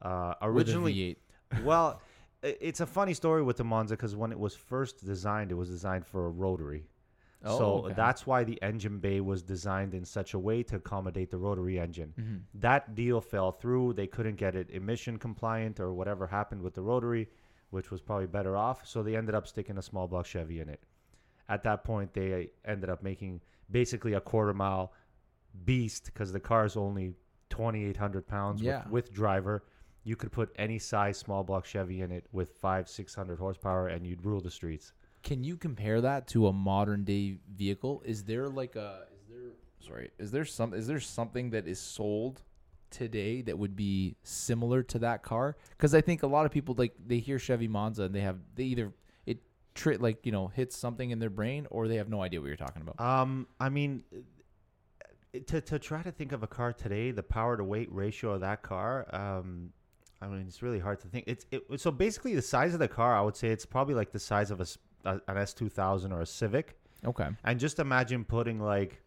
[0.00, 1.16] Uh, originally, V8.
[1.64, 2.00] well,
[2.42, 5.68] it's a funny story with the Monza because when it was first designed, it was
[5.68, 6.84] designed for a rotary.
[7.44, 7.94] Oh, so okay.
[7.94, 11.78] that's why the engine bay was designed in such a way to accommodate the rotary
[11.80, 12.14] engine.
[12.18, 12.42] Mhm.
[12.54, 13.94] That deal fell through.
[13.94, 17.28] They couldn't get it emission compliant or whatever happened with the rotary,
[17.70, 18.86] which was probably better off.
[18.86, 20.82] So they ended up sticking a small block Chevy in it.
[21.48, 24.92] At that point, they ended up making basically a quarter mile
[25.64, 27.14] beast because the car is only
[27.50, 28.84] 2,800 pounds Yeah.
[28.84, 29.64] with, with driver.
[30.04, 34.06] You could put any size small block Chevy in it with five, 600 horsepower and
[34.06, 34.92] you'd rule the streets.
[35.22, 38.02] Can you compare that to a modern day vehicle?
[38.04, 41.78] Is there like a is there sorry, is there some is there something that is
[41.78, 42.42] sold
[42.90, 45.56] today that would be similar to that car?
[45.78, 48.38] Cuz I think a lot of people like they hear Chevy Monza and they have
[48.54, 48.92] they either
[49.26, 49.38] it
[49.74, 52.48] tri- like, you know, hits something in their brain or they have no idea what
[52.48, 53.00] you're talking about.
[53.00, 57.56] Um, I mean, uh, to to try to think of a car today, the power
[57.56, 59.72] to weight ratio of that car, um,
[60.22, 61.24] I mean, it's really hard to think.
[61.26, 63.16] It's it, so basically the size of the car.
[63.16, 64.66] I would say it's probably like the size of a,
[65.04, 67.28] a- an S two thousand or a Civic, Okay.
[67.44, 69.00] and just imagine putting like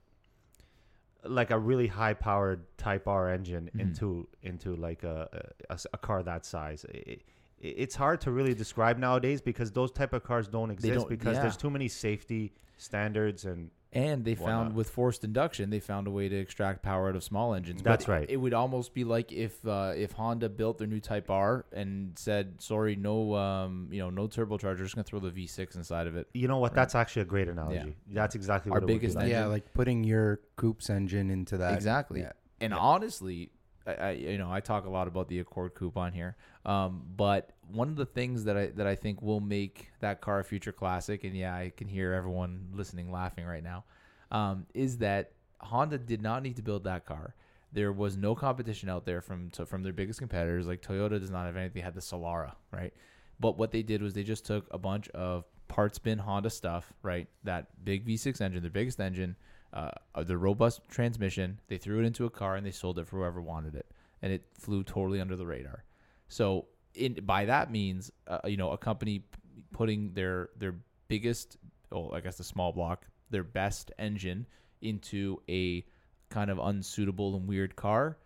[1.24, 3.80] like a really high powered Type R engine Mhm.
[3.82, 5.50] into into like a
[5.94, 6.86] a car that size.
[6.86, 7.22] It, it,
[7.60, 11.36] it's hard to really describe nowadays because those type of cars don't exist don't- because
[11.38, 11.42] yeah.
[11.42, 14.76] there's too many safety standards and And they Why found not?
[14.76, 17.82] with forced induction, they found a way to extract power out of small engines.
[17.82, 18.30] That's But right.
[18.30, 22.12] It would almost be like if uh, if Honda built their new Type R and
[22.20, 24.80] said, "Sorry, no, um, you know, no turbocharger.
[24.80, 26.72] Just gonna throw the V6 inside of it." You know what?
[26.72, 26.76] Right.
[26.76, 27.96] That's actually a great analogy.
[28.12, 29.24] That's exactly Our what it would be biggest like.
[29.24, 29.38] engine.
[29.40, 31.74] yeah, like putting your Coupe's engine into that.
[31.74, 32.20] Exactly.
[32.20, 32.34] Yeah.
[32.60, 32.78] And Yeah.
[32.80, 33.50] honestly,
[33.88, 37.90] I, you know I talk a lot about the Accord Coupe here, um, but one
[37.90, 41.24] of the things that I that I think will make that car a future classic,
[41.24, 43.84] and yeah, I can hear everyone listening laughing right now,
[44.32, 47.36] um, is that Honda did not need to build that car.
[47.74, 50.66] There was no competition out there from to, from their biggest competitors.
[50.66, 52.94] Like Toyota does not have anything; they had the Solara, right?
[53.40, 56.94] But what they did was they just took a bunch of parts bin Honda stuff,
[57.04, 57.28] right?
[57.44, 59.36] That big V6 engine, their biggest engine,
[59.76, 61.60] uh, the robust transmission.
[61.68, 64.32] They threw it into a car and they sold it for whoever wanted it, and
[64.32, 65.84] it flew totally under the radar.
[66.30, 69.24] So, in by that means, uh, you know, a company
[69.72, 70.76] putting their their
[71.08, 71.58] biggest,
[71.92, 74.48] oh, I guess the small block, their best engine
[74.82, 75.86] into a
[76.30, 78.18] kind of unsuitable and weird car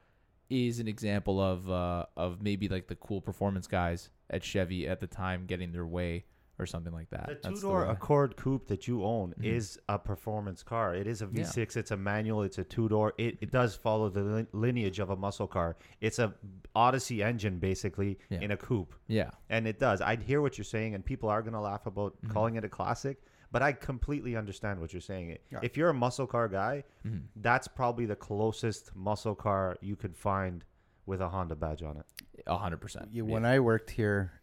[0.50, 5.00] is an example of uh, of maybe like the cool performance guys at Chevy at
[5.00, 6.26] the time getting their way
[6.60, 7.28] or something like that.
[7.28, 9.46] The That's two door way- Accord Coupe that you own Mhm.
[9.46, 10.94] is a performance car.
[10.94, 11.44] It is a Yeah.
[11.44, 11.76] V6.
[11.78, 12.44] It's a manual.
[12.44, 13.14] It's a two door.
[13.18, 15.78] It, it does follow the lin- lineage of a muscle car.
[16.02, 16.36] It's a
[16.76, 18.42] Odyssey engine basically Yeah.
[18.42, 19.32] in a coupe, yeah.
[19.50, 20.02] and it does.
[20.02, 22.30] I hear what you're saying, and people are gonna laugh about Mhm.
[22.30, 25.38] calling it a classic, but I completely understand what you're saying.
[25.50, 25.60] Yeah.
[25.64, 27.24] If you're a muscle car guy, Mhm.
[27.38, 30.64] that's probably the closest muscle car you could find
[31.06, 32.06] with a Honda badge on it.
[32.46, 33.10] A hundred percent.
[33.12, 34.39] Yeah, when I worked here,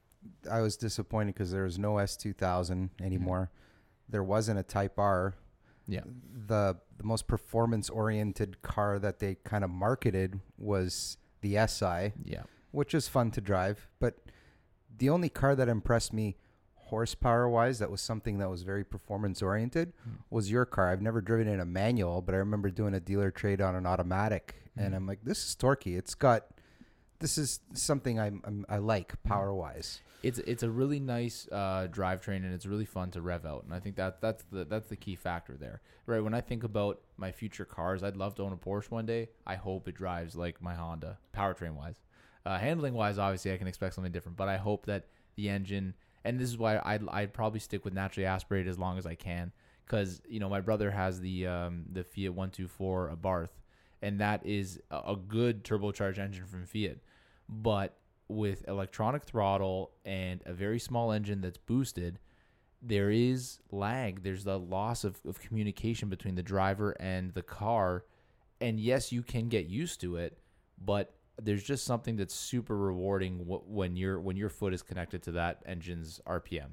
[0.51, 3.05] I was disappointed because there was no S2000 Mm-hmm.
[3.05, 3.51] anymore.
[4.09, 5.35] There wasn't a Type R.
[5.89, 6.03] Yeah.
[6.47, 12.45] The the most performance oriented car that they kind of marketed was the SI, Yeah.
[12.71, 13.87] which is fun to drive.
[14.01, 14.15] But
[14.97, 16.37] the only car that impressed me
[16.75, 20.19] horsepower wise that was something that was very performance oriented Mm.
[20.31, 20.89] was your car.
[20.89, 23.87] I've never driven in a manual, but I remember doing a dealer trade on an
[23.87, 24.97] automatic and Mhm.
[24.97, 25.97] I'm like, this is torquey.
[25.99, 26.47] It's got
[27.19, 30.01] this is something I'm, I'm I like power wise.
[30.23, 33.73] it's it's a really nice uh, drivetrain and it's really fun to rev out and
[33.75, 35.81] I think that that's the that's the key factor there.
[36.07, 39.07] Right when I think about my future cars I'd love to own a Porsche one
[39.07, 39.29] day.
[39.47, 42.01] I hope it drives like my Honda powertrain wise
[42.45, 45.95] uh, handling wise obviously I can expect something different but I hope that the engine
[46.25, 49.15] and this is why I'd, I'd probably stick with naturally aspirated as long as I
[49.15, 49.53] can
[49.87, 53.51] because you know my brother has the um, the Fiat 124 Abarth
[54.07, 56.99] and that is a, good turbocharged engine from Fiat
[57.49, 62.19] but with electronic throttle and a very small engine that's boosted,
[62.83, 64.23] there is lag.
[64.23, 68.05] There's the loss of, of communication between the driver and the car.
[68.61, 70.38] And yes, you can get used to it,
[70.85, 75.33] but there's just something that's super rewarding when your when your foot is connected to
[75.33, 76.71] that engine's RPM,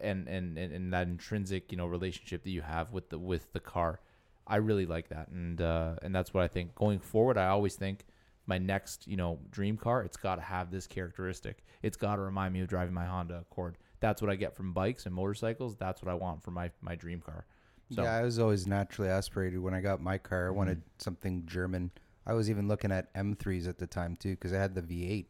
[0.00, 3.60] and and, and that intrinsic you know relationship that you have with the with the
[3.60, 4.00] car.
[4.46, 7.38] I really like that, and uh, and that's what I think going forward.
[7.38, 8.04] I always think
[8.46, 11.64] my next, you know, dream car, it's got to have this characteristic.
[11.82, 13.78] It's got to remind me of driving my Honda Accord.
[14.00, 15.76] That's what I get from bikes and motorcycles.
[15.76, 17.46] That's what I want for my my dream car.
[17.94, 20.48] So Yeah, I was always naturally aspirated when I got my car.
[20.48, 20.88] I wanted Mm-hmm.
[20.98, 21.90] something German.
[22.26, 25.26] I was even looking at M3s at the time too because I had the V8.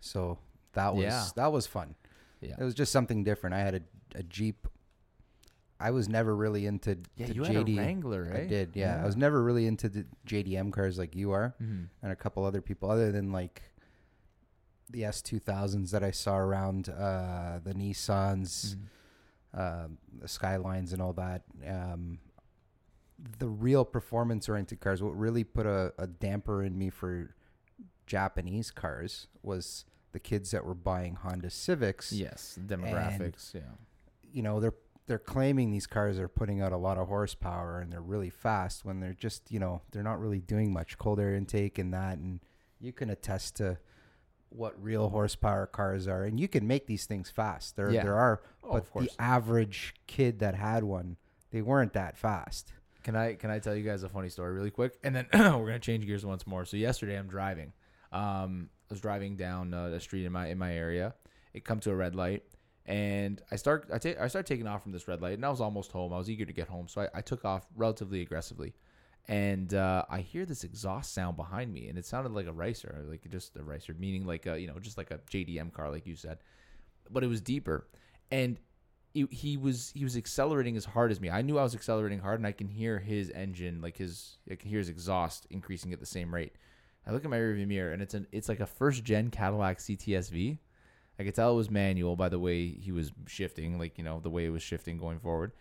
[0.00, 0.38] So
[0.72, 1.26] that was Yeah.
[1.36, 1.94] that was fun.
[2.40, 3.54] yeah, It was just something different.
[3.54, 3.80] I had a,
[4.14, 4.66] a Jeep.
[5.80, 7.46] I was never really into yeah, you JD.
[7.46, 8.42] had a Wrangler, right?
[8.42, 9.00] I did, yeah.
[9.02, 11.86] I was never really into the JDM cars like you are, Mhm.
[12.02, 13.62] and a couple other people, other than like
[14.90, 18.76] the S2000s that I saw around, uh, the Nissans,
[19.54, 19.84] Mhm.
[19.86, 21.44] um, the Skylines, and all that.
[21.66, 22.18] Um,
[23.38, 27.34] the real performance-oriented cars, what really put a, a damper in me for
[28.06, 32.12] Japanese cars was the kids that were buying Honda Civics.
[32.12, 33.54] Yes, demographics.
[33.54, 33.60] yeah,
[34.32, 34.74] you know they're
[35.10, 38.84] they're claiming these cars are putting out a lot of horsepower and they're really fast
[38.84, 42.16] when they're just you know they're not really doing much cold air intake and that
[42.18, 42.38] and
[42.80, 43.76] you can attest to
[44.50, 48.04] what real horsepower cars are and you can make these things fast there Yeah.
[48.04, 51.16] there are Oh, but the average kid that had one
[51.50, 54.70] they weren't that fast Can I can I tell you guys a funny story really
[54.70, 56.64] quick, and then we're gonna change gears once more.
[56.66, 57.72] So yesterday I'm driving.
[58.12, 61.14] Um, I was driving down uh, the street in my in my area.
[61.54, 62.42] It come to a red light,
[62.86, 65.50] and I start I take I start taking off from this red light, and I
[65.50, 66.12] was almost home.
[66.12, 68.74] I was eager to get home, so I, I took off relatively aggressively,
[69.28, 73.04] and uh, I hear this exhaust sound behind me, and it sounded like a racer,
[73.08, 76.06] like just a racer, meaning like a you know just like a JDM car, like
[76.06, 76.38] you said,
[77.10, 77.86] but it was deeper,
[78.30, 78.58] and
[79.12, 81.30] he, he was he was accelerating as hard as me.
[81.30, 84.54] I knew I was accelerating hard, and I can hear his engine, like his I
[84.54, 86.54] can hear his exhaust increasing at the same rate.
[87.06, 89.78] I look at my rearview mirror, and it's an it's like a first gen Cadillac
[89.78, 90.58] CTSV.
[91.20, 94.20] I could tell it was manual by the way he was shifting, like you know
[94.20, 95.52] the way it was shifting going forward,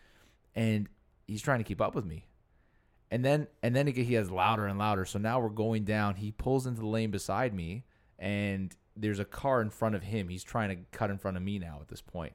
[0.56, 0.88] and
[1.28, 2.28] he's trying to keep up with me.
[3.12, 5.04] And then and then he has louder and louder.
[5.04, 6.16] So now we're going down.
[6.16, 7.84] He pulls into the lane beside me,
[8.18, 10.30] and there's a car in front of him.
[10.30, 12.32] He's trying to cut in front of me now at this point.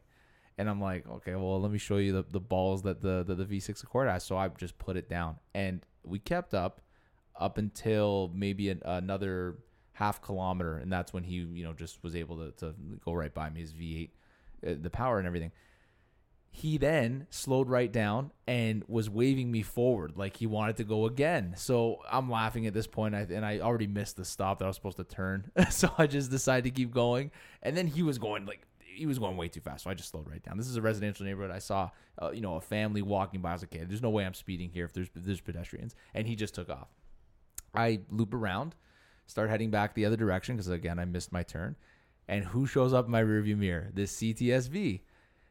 [0.59, 3.35] And I'm like, okay, well, let me show you the, the balls that the, the,
[3.35, 4.23] the V6 Accord has.
[4.23, 5.37] So I just put it down.
[5.55, 6.83] And we kept up
[7.41, 9.57] up until maybe an, another
[9.95, 10.77] half kilometer.
[10.77, 13.61] And that's when he, you know, just was able to, to go right by me,
[13.61, 14.11] his V8,
[14.67, 15.53] uh, the power and everything.
[16.51, 21.07] He then slowed right down and was waving me forward like he wanted to go
[21.07, 21.55] again.
[21.57, 24.77] So I'm laughing at this point, and I already missed the stop that I was
[24.77, 25.51] supposed to turn.
[25.71, 27.33] so I just decided to keep going.
[27.63, 28.63] And then he was going like
[28.95, 30.57] he was going way too fast, so I just slowed right down.
[30.57, 31.51] This is a residential neighborhood.
[31.51, 31.91] I saw,
[32.23, 33.51] uh, you know, a family walking by.
[33.51, 35.97] I was like, okay, there's no way I'm speeding here if there's if there's pedestrians,
[36.15, 36.89] and he just took off.
[37.75, 38.77] I loop around,
[39.27, 41.77] start heading back the other direction because again I missed my turn,
[42.29, 43.91] and who shows up in my rearview mirror?
[43.93, 45.01] This CTSV.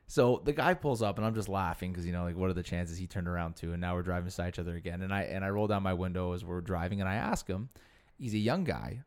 [0.08, 2.54] So the guy pulls up, and I'm just laughing because you know, like, what are
[2.54, 3.72] the chances he turned around too?
[3.72, 5.02] And now we're driving beside each other again.
[5.02, 7.70] And I and I roll down my window as we're driving, and I ask him,
[8.18, 9.02] he's a young guy,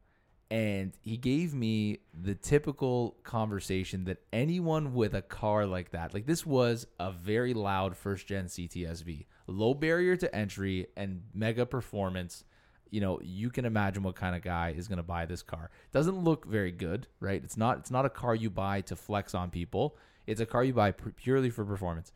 [0.50, 6.26] and he gave me the typical conversation that anyone with a car like that, like
[6.26, 12.44] this was a very loud first gen CTSV, low barrier to entry and mega performance.
[12.90, 15.70] You know, you can imagine what kind of guy is going to buy this car.
[15.92, 17.42] Doesn't look very good, right?
[17.42, 17.78] It's not.
[17.78, 19.96] It's not a car you buy to flex on people.
[20.26, 22.12] It's a car you buy pu- purely for performance,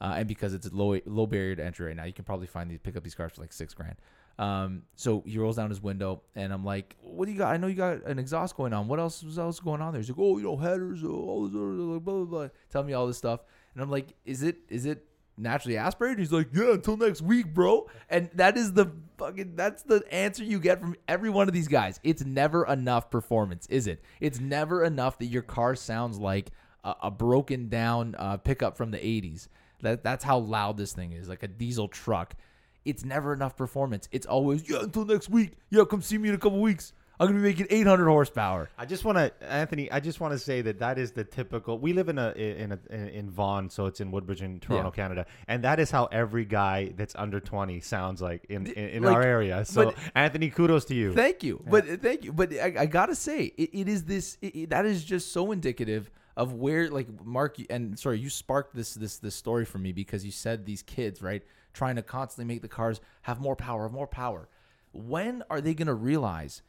[0.00, 2.70] uh, and because it's low low barrier to entry right now, you can probably find
[2.70, 3.96] these pick up these cars for like six grand.
[4.38, 7.54] Um, so he rolls down his window, and I'm like, "What do you got?
[7.54, 8.88] I know you got an exhaust going on.
[8.88, 11.44] What else is else going on there?" He's like, "Oh, you know, headers, uh, all
[11.44, 13.40] this, blah blah blah." Tell me all this stuff,
[13.74, 17.52] and I'm like, "Is it is it naturally aspirated?" He's like, "Yeah, until next week,
[17.54, 21.54] bro." And that is the fucking that's the answer you get from every one of
[21.54, 22.00] these guys.
[22.02, 24.02] It's never enough performance, is it?
[24.20, 26.50] It's never enough that your car sounds like
[26.82, 29.48] a, a broken down uh, pickup from the '80s.
[29.80, 32.34] That that's how loud this thing is, like a diesel truck
[32.84, 34.08] it's never enough performance.
[34.12, 35.52] It's always yeah until next week.
[35.70, 36.92] Yeah, come see me in a couple weeks.
[37.20, 38.68] I'm gonna be making 800 horsepower.
[38.76, 39.90] I just want to, Anthony.
[39.90, 41.78] I just want to say that that is the typical.
[41.78, 45.02] We live in a in a in Vaughan, so it's in Woodbridge in Toronto, Yeah.
[45.04, 49.02] Canada, and that is how every guy that's under twenty sounds like in in, in
[49.04, 49.64] Like, our area.
[49.64, 51.12] So, but- Anthony, kudos to you.
[51.14, 54.36] Thank you, but uh, thank you, but I, I gotta say, it, it is this.
[54.42, 58.94] It, that is just so indicative of where, like Mark, and sorry, you sparked this
[58.94, 62.60] this this story for me because you said these kids, right, trying to constantly make
[62.60, 64.48] the cars have more power, have more power.
[64.90, 66.64] When are they gonna realize that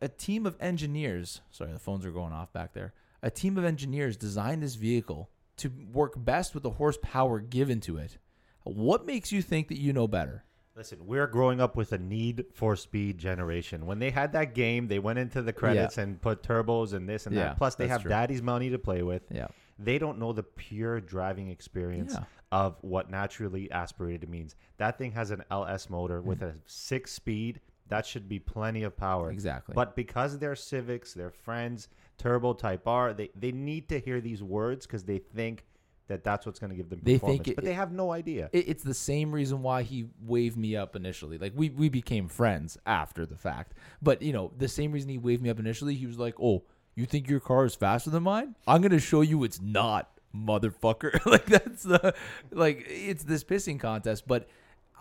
[0.00, 1.40] a team of engineers?
[1.50, 2.92] Sorry, the phones are going off back there.
[3.22, 7.96] A team of engineers designed this vehicle to work best with the horsepower given to
[7.96, 8.18] it.
[8.64, 10.44] What makes you think that you know better?
[10.76, 13.86] Listen, we're growing up with a need for speed generation.
[13.86, 17.26] When they had that game, they went into the credits and put turbos and this
[17.26, 17.56] and Yeah, that.
[17.56, 18.10] Plus, they have true.
[18.10, 19.22] daddy's money to play with.
[19.30, 19.46] Yeah.
[19.78, 22.24] They don't know the pure driving experience Yeah.
[22.52, 24.54] of what naturally aspirated means.
[24.76, 27.60] That thing has an LS motor with a six speed.
[27.88, 29.30] That should be plenty of power.
[29.30, 29.74] Exactly.
[29.74, 34.42] But because they're Civics, they're friends, Turbo Type R, they, they need to hear these
[34.42, 35.64] words because they think
[36.08, 38.48] that that's what's going to give them They think it- but they have no idea.
[38.52, 41.36] it, it's the same reason why he waved me up initially.
[41.38, 43.74] Like we we became friends after the fact.
[44.02, 46.62] But you know, the same reason he waved me up initially, he was like, "Oh,
[46.94, 48.54] you think your car is faster than mine?
[48.68, 52.14] I'm gonna show you it's not, motherfucker." like that's the
[52.52, 54.26] like it's this pissing contest.
[54.28, 54.48] But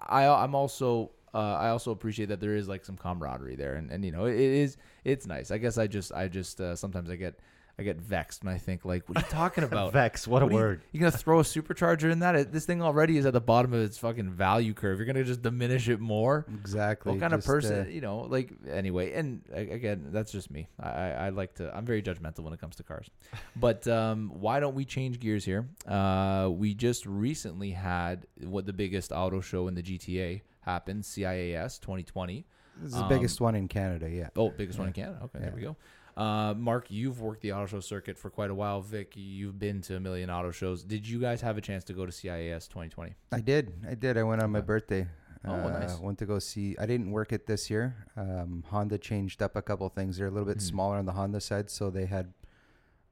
[0.07, 1.11] I I'm also.
[1.35, 4.25] Uh, I also appreciate that there is like some camaraderie there, and, and you know
[4.25, 5.51] it, it is it's nice.
[5.51, 7.35] I guess I just I just uh, sometimes I get
[7.77, 9.91] I get vexed when I think like what are you talking about?
[9.91, 10.81] Vex, what a What are you- word.
[10.93, 12.33] You, gonna throw a supercharger in that?
[12.35, 14.97] It- This thing already is at the bottom of its fucking value curve.
[14.97, 16.45] You're gonna just diminish it more.
[16.61, 17.11] Exactly.
[17.11, 18.19] What kind of person, uh, you know?
[18.35, 20.69] Like anyway, and a- again, that's just me.
[20.79, 21.75] I, I, I like to.
[21.75, 23.09] I'm very judgmental when it comes to cars.
[23.57, 25.67] But um, why don't we change gears here?
[25.85, 31.79] Uh, we just recently had what the biggest auto show in the GTA happened, CIAS
[31.79, 32.45] 2020.
[32.77, 34.09] this is the um, biggest one in Canada.
[34.09, 34.29] Yeah.
[34.35, 35.19] Oh, biggest one in Canada.
[35.23, 35.75] Okay, there we go.
[36.17, 38.81] Uh, Mark, you've worked the auto show circuit for quite a while.
[38.81, 40.83] Vic, you've been to a million auto shows.
[40.83, 43.13] Did you guys have a chance to go to CIAS 2020?
[43.33, 43.73] I did.
[43.89, 44.17] I did.
[44.17, 45.07] I went on my birthday.
[45.47, 45.99] Oh, uh, nice.
[45.99, 46.75] Went to go see.
[46.79, 48.07] I didn't work it this year.
[48.17, 50.17] Um, Honda changed up a couple things.
[50.17, 50.61] They're a little bit Mhm.
[50.69, 52.33] smaller on the Honda side, so they had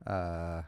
[0.07, 0.63] uh,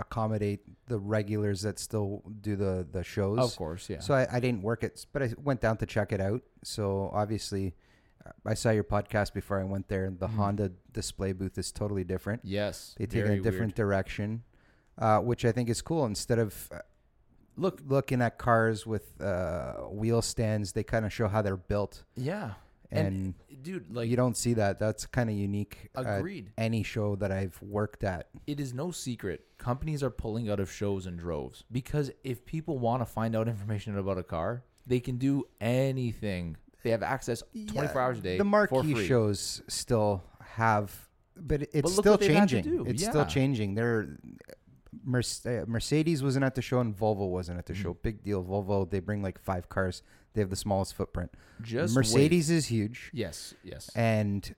[0.00, 3.38] accommodate the regulars that still do the the shows.
[3.38, 4.00] Of course, yeah.
[4.00, 6.42] So I, I didn't work it, but I went down to check it out.
[6.64, 7.74] So obviously,
[8.44, 10.10] I saw your podcast before I went there.
[10.10, 10.34] The Mhm.
[10.36, 12.40] Honda display booth is totally different.
[12.44, 13.74] yes, They take a different weird.
[13.74, 14.42] direction,
[14.98, 16.04] uh, which I think is cool.
[16.06, 16.78] Instead of uh,
[17.56, 22.04] look looking at cars with uh, wheel stands, they kind of show how they're built,
[22.16, 22.54] Yeah,
[22.92, 24.78] and, dude, like you don't see that.
[24.78, 25.90] That's kind of unique.
[25.94, 26.52] agreed.
[26.58, 28.28] any show that I've worked at.
[28.46, 32.78] it is no secret companies are pulling out of shows in droves because if people
[32.78, 36.56] want to find out information about a car, they can do anything.
[36.82, 41.74] They have access 24 Yeah, hours a day The marquee shows still have, but it's
[41.84, 42.86] look still what they've had to changing.
[42.86, 43.10] It's Yeah.
[43.10, 43.74] still changing.
[43.74, 44.18] They're
[45.06, 47.94] uh, Mercedes wasn't at the show and Volvo wasn't at the show.
[47.94, 48.02] Mhm.
[48.02, 48.42] Big deal.
[48.44, 50.02] Volvo they bring like five cars.
[50.34, 51.32] They have the smallest footprint.
[51.62, 53.20] Just Mercedes is huge, wait.
[53.20, 53.90] Yes, yes.
[53.94, 54.54] and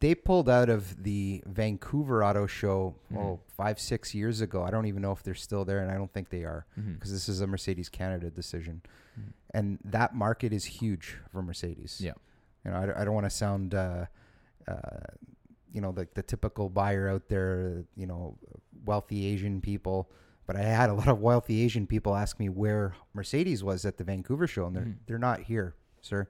[0.00, 3.16] they pulled out of the Vancouver Auto Show Mhm.
[3.18, 4.62] oh five six years ago.
[4.62, 7.10] I don't even know if they're still there, and I don't think they are because
[7.10, 8.82] this is a Mercedes Canada decision,
[9.18, 9.32] Mhm.
[9.54, 12.00] and that market is huge for Mercedes.
[12.00, 12.12] Yeah.
[12.64, 14.06] you know, I, don't- I don't want to sound, uh,
[14.66, 14.72] uh,
[15.70, 18.38] you know, like the typical buyer out there, you know,
[18.86, 20.10] wealthy Asian people.
[20.46, 23.96] But I had a lot of wealthy Asian people ask me where Mercedes was at
[23.96, 24.96] the Vancouver show, and they're Mhm.
[25.06, 26.28] they're not here, sir.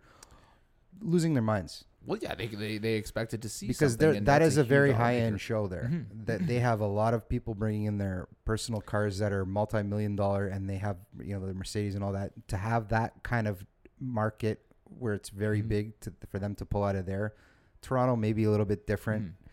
[1.00, 4.62] Losing their minds Well, yeah, they, they, they expected to see because that's is a,
[4.64, 5.90] very high end show there.
[5.90, 6.26] Mhm.
[6.26, 9.82] That they have a lot of people bringing in their personal cars that are multi
[9.82, 12.32] million dollar, and they have you know the Mercedes and all that.
[12.48, 13.64] To have that kind of
[13.98, 14.60] market
[14.98, 15.68] where it's very Mhm.
[15.68, 17.34] big to, for them to pull out of there,
[17.82, 19.43] Toronto may be a little bit different, Mhm.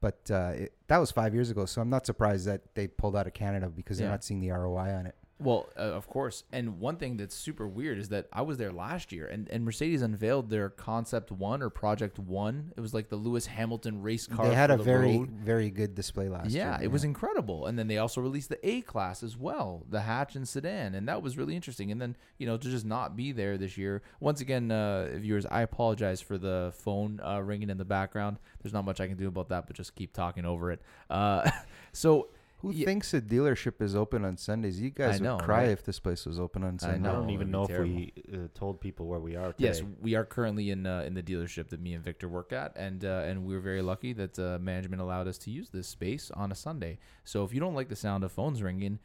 [0.00, 1.66] But uh, it, that was five years ago.
[1.66, 4.12] So I'm not surprised that they pulled out of Canada because they're Yeah.
[4.12, 5.14] not seeing the ROI on it.
[5.40, 6.44] Well, uh, of course.
[6.52, 9.64] And one thing that's super weird is that I was there last year, and, and
[9.64, 12.72] Mercedes unveiled their Concept One or Project One.
[12.76, 14.46] It was like the Lewis Hamilton race car.
[14.46, 15.30] they had a the very road.
[15.30, 16.64] very good display last year.
[16.64, 17.66] yeah, it was incredible.
[17.66, 21.08] And then they also released the A class as well, the hatch and sedan, and
[21.08, 21.90] that was really interesting.
[21.90, 24.02] And then you know to just not be there this year.
[24.20, 28.38] Once again, uh, viewers, I apologize for the phone uh, ringing in the background.
[28.62, 30.82] There's not much I can do about that, but just keep talking over it.
[31.08, 31.50] Uh,
[31.92, 32.28] so
[32.60, 32.84] Who Yeah.
[32.84, 34.80] thinks a dealership is open on Sundays?
[34.80, 35.68] You guys know, would cry right?
[35.70, 37.08] if this place was open on I Sunday.
[37.08, 37.90] I don't even be know terrible.
[37.90, 39.68] if we uh, told people where we are today.
[39.68, 42.76] Yes, we are currently in uh, in the dealership that me and Victor work at,
[42.76, 46.30] and uh, and we're very lucky that uh, management allowed us to use this space
[46.32, 46.98] on a Sunday.
[47.24, 48.98] So if you don't like the sound of phones ringing,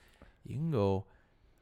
[0.44, 1.06] you can go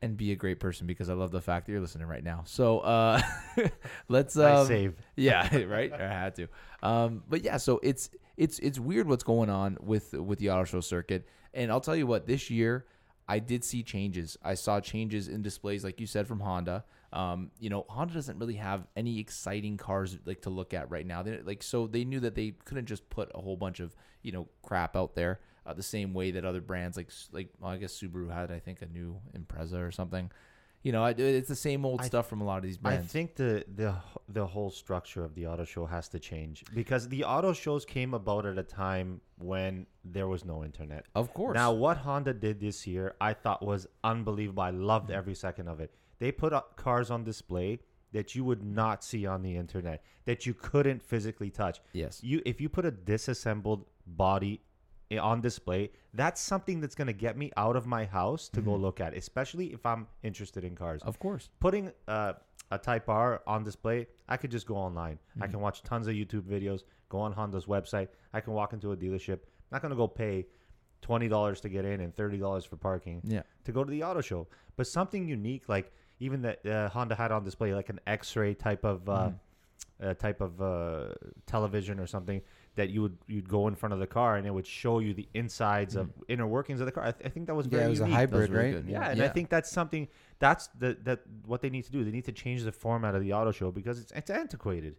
[0.02, 2.42] and be a great person because I love the fact that you're listening right now.
[2.46, 3.22] So uh,
[4.10, 4.96] let's I um, save.
[5.16, 5.94] yeah, right.
[5.94, 6.48] I had to.
[6.82, 10.66] Um, but yeah, so it's it's it's weird what's going on with with the auto
[10.66, 11.28] show circuit.
[11.54, 12.86] And I'll tell you what, this year
[13.28, 14.38] I did see changes.
[14.44, 16.84] I saw changes in displays, like you said, from Honda.
[17.14, 21.06] Um, you know, Honda doesn't really have any exciting cars like to look at right
[21.06, 21.22] now.
[21.22, 24.32] They like so they knew that they couldn't just put a whole bunch of you
[24.32, 27.78] know crap out there uh, the same way that other brands like like well, I
[27.78, 30.32] guess Subaru had I think a new Impreza or something.
[30.84, 33.06] You know, I- it's the same old I- stuff from a lot of these brands.
[33.06, 33.96] I think the the
[34.28, 38.14] the whole structure of the auto show has to change because the auto shows came
[38.14, 41.06] about at a time when there was no internet.
[41.16, 41.56] of course.
[41.56, 44.64] Now, what Honda did this year, I thought was unbelievable.
[44.64, 45.94] I loved every second of it.
[46.20, 47.80] They put up cars on display
[48.12, 51.80] that you would not see on the internet, that you couldn't physically touch.
[51.94, 52.22] yes.
[52.24, 54.62] You, if you put a disassembled body
[55.18, 58.76] on display, that's something that's going to get me out of my house to go
[58.76, 61.50] look at, especially if I'm interested in cars Of course.
[61.60, 62.34] putting uh,
[62.72, 65.16] a Type R on display, I could just go online.
[65.16, 65.44] Mm-hmm.
[65.44, 68.08] I can watch tons of YouTube videos, go on Honda's website.
[68.34, 69.34] I can walk into a dealership.
[69.42, 70.46] I'm not going to go pay
[71.02, 73.42] $20 to get in and $30 for parking Yeah.
[73.66, 74.48] to go to the auto show.
[74.78, 78.84] But something unique, like even that uh, Honda had on display, like an X-ray type
[78.86, 80.10] of uh, Mm-hmm.
[80.10, 81.14] uh, type of uh,
[81.46, 82.42] television or something
[82.76, 85.14] that you would you'd go in front of the car and it would show you
[85.14, 87.04] the insides of inner workings of the car.
[87.06, 88.16] I, th- I think that was Yeah, very it was a unique.
[88.16, 88.74] hybrid, really right?
[88.84, 88.90] good.
[88.92, 90.08] Yeah, and I think that's something
[90.40, 92.04] that's the that what they need to do.
[92.04, 94.96] They need to change the format of the auto show because it's it's antiquated.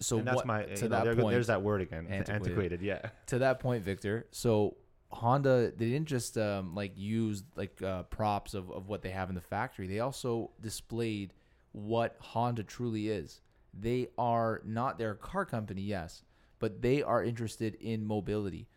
[0.00, 0.18] so.
[0.18, 2.06] and that's what, my to you know, that there point, there's that word again.
[2.08, 2.42] Antiquated.
[2.42, 2.82] Antiquated.
[2.82, 3.10] yeah.
[3.26, 4.26] to that point, Victor.
[4.32, 4.76] So
[5.10, 9.28] Honda, they didn't just um, like use like uh, props of, of what they have
[9.28, 9.86] in the factory.
[9.86, 11.34] They also displayed
[11.72, 13.40] what Honda truly is.
[13.78, 16.24] They are not their car company, yes,
[16.62, 18.68] but they are interested in mobility.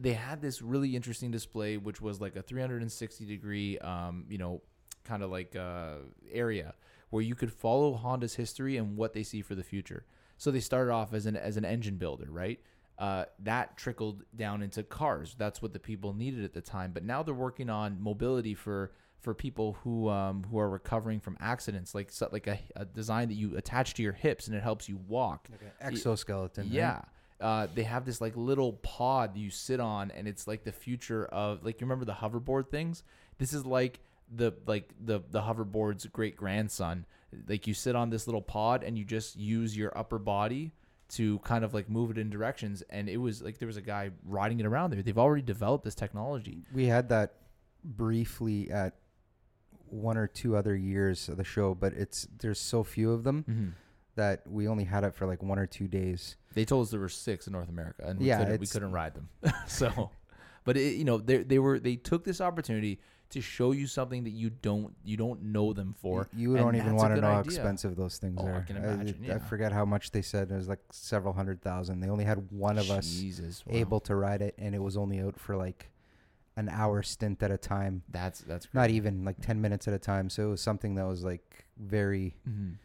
[0.00, 4.62] They had this really interesting display, which was like a 360 degree, um, you know,
[5.02, 5.96] kind of like uh,
[6.32, 6.74] area
[7.10, 10.06] where you could follow Honda's history and what they see for the future.
[10.36, 12.60] So they started off as an as an engine builder, right?
[12.96, 15.34] Uh, that trickled down into cars.
[15.36, 16.92] That's what the people needed at the time.
[16.92, 21.36] But now they're working on mobility for for people who um, who are recovering from
[21.40, 24.88] accidents, like like a, a design that you attach to your hips and it helps
[24.88, 25.48] you walk.
[25.50, 26.70] Like Exoskeleton.
[26.92, 27.08] right?
[27.40, 31.26] Uh, they have this like little pod you sit on, and it's like the future
[31.26, 33.02] of like you remember the hoverboard things.
[33.38, 34.00] This is like
[34.34, 37.04] the like the the hoverboard's great grandson.
[37.48, 40.72] Like you sit on this little pod, and you just use your upper body
[41.08, 42.82] to kind of like move it in directions.
[42.90, 45.02] And it was like there was a guy riding it around there.
[45.02, 46.64] They've already developed this technology.
[46.72, 47.34] We had that
[47.84, 48.94] briefly at
[49.88, 53.44] one or two other years of the show, but it's there's so few of them
[53.48, 53.68] Mm-hmm.
[54.16, 56.36] That we only had it for like one or two days.
[56.54, 58.92] They told us there were six in North America, and we, Yeah, couldn't, we couldn't
[58.92, 59.28] ride them.
[59.66, 60.10] so,
[60.64, 62.98] but it, you know, they they were they took this opportunity
[63.28, 66.28] to show you something that you don't you don't know them for.
[66.32, 68.60] You and don't even want to know how expensive those things Oh, I are.
[68.62, 69.38] can imagine, I, yeah.
[69.38, 70.50] forget how much they said.
[70.50, 72.00] It was like several hundred thousand.
[72.00, 73.76] They only had one of us Jesus, wow.
[73.76, 75.90] able to ride it, and it was only out for like
[76.56, 78.02] an hour stint at a time.
[78.08, 80.30] That's that's Not even like ten minutes at a time.
[80.30, 82.36] So it was something that was like very.
[82.48, 82.76] Mhm.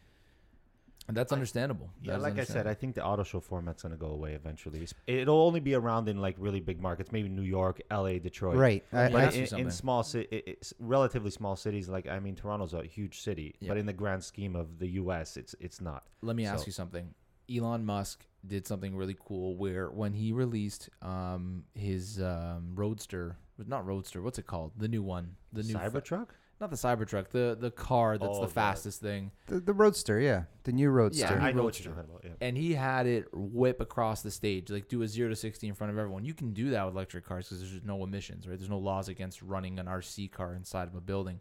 [1.08, 1.90] And that's understandable.
[2.00, 4.34] Yeah, That is like I said, I think the auto show format's gonna go away
[4.34, 4.86] eventually.
[5.06, 8.56] It'll only be around in like really big markets, maybe New York, L.A., Detroit.
[8.56, 8.84] Right.
[8.92, 12.36] Let I, But I- in, in small, ci- it's relatively small cities, like I mean,
[12.36, 13.68] Toronto's a huge city, Yeah.
[13.70, 16.04] but in the grand scheme of the U.S., it's it's not.
[16.22, 17.12] let me ask you something.
[17.52, 23.36] Elon Musk did something really cool where when he released um, his um, Roadster,
[23.66, 24.72] not Roadster, what's it called?
[24.78, 26.28] The new one, the new fa- Cybertruck.
[26.62, 29.32] Not the Cybertruck, the the car that's Oh, the the- fast thing.
[29.48, 31.34] the, the Roadster, yeah, the new Roadster.
[31.34, 32.22] Yeah, I new know what you're talking about.
[32.24, 32.30] Yeah.
[32.40, 35.74] and he had it whip across the stage, like do a zero to sixty in
[35.74, 36.24] front of everyone.
[36.24, 38.56] You can do that with electric cars because there's just no emissions, right?
[38.58, 41.40] There's no laws against running an RC car inside of a building.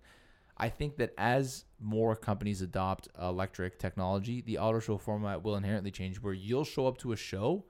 [0.58, 5.92] I think that as more companies adopt electric technology, the auto show format will inherently
[5.92, 7.64] change, where you'll show up to a show,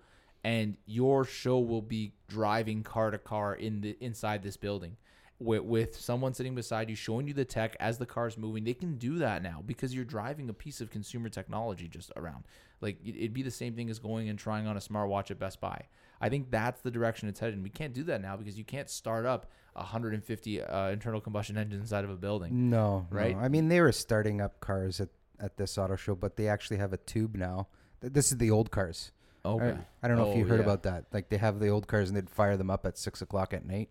[0.44, 4.98] and your show will be driving car to car in the inside this building.
[5.44, 8.76] With, with someone sitting beside you showing you the tech as the car's moving they
[8.76, 12.44] can do that now because you're driving a piece of consumer technology just around
[12.80, 15.40] like it- it'd be the same thing as going and trying on a smartwatch at
[15.40, 15.88] Best Buy.
[16.20, 17.56] I think that's the direction it's headed.
[17.56, 21.58] And we can't do that now because you can't start up 150 uh, internal combustion
[21.58, 22.70] engines inside of a building.
[22.70, 23.36] No, Right?
[23.36, 23.42] no.
[23.44, 26.78] I mean, they were starting up cars at, at this auto show, but they actually
[26.78, 27.68] have a tube now.
[28.02, 29.12] This is the old cars.
[29.44, 29.72] Okay.
[30.02, 30.66] I, I don't know if you Oh, heard yeah.
[30.66, 31.06] about that.
[31.12, 33.66] Like they have the old cars and they'd fire them up at six o'clock at
[33.66, 33.90] night,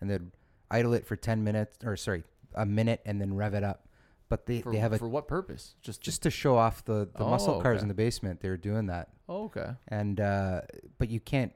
[0.00, 0.30] and they'd
[0.70, 3.86] idle it for ten minutes, or sorry, a minute, and then rev it up.
[4.28, 5.74] But they, For, they have a for what purpose?
[5.82, 7.82] Just just to show off the, the muscle Oh, cars okay.
[7.82, 8.40] in the basement.
[8.40, 9.70] They were doing that, oh, okay.
[9.88, 10.60] and uh,
[10.98, 11.52] but you can't.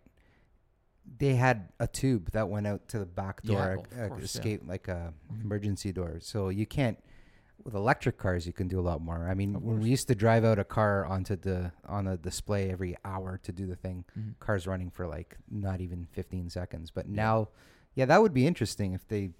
[1.19, 4.25] they had a tube that went out to the back Yeah, door, uh, course, yeah.
[4.25, 5.43] escape like a Mhm.
[5.43, 6.19] emergency door.
[6.21, 6.99] So you can't
[7.65, 8.47] with electric cars.
[8.47, 9.29] You can do a lot more.
[9.29, 12.71] I mean, when we used to drive out a car onto the on a display
[12.71, 14.39] every hour to do the thing, Mhm.
[14.41, 16.91] cars running for like not even 15 seconds.
[16.91, 17.15] But Yeah.
[17.17, 17.45] now, yeah,
[17.97, 19.31] that would be interesting if they,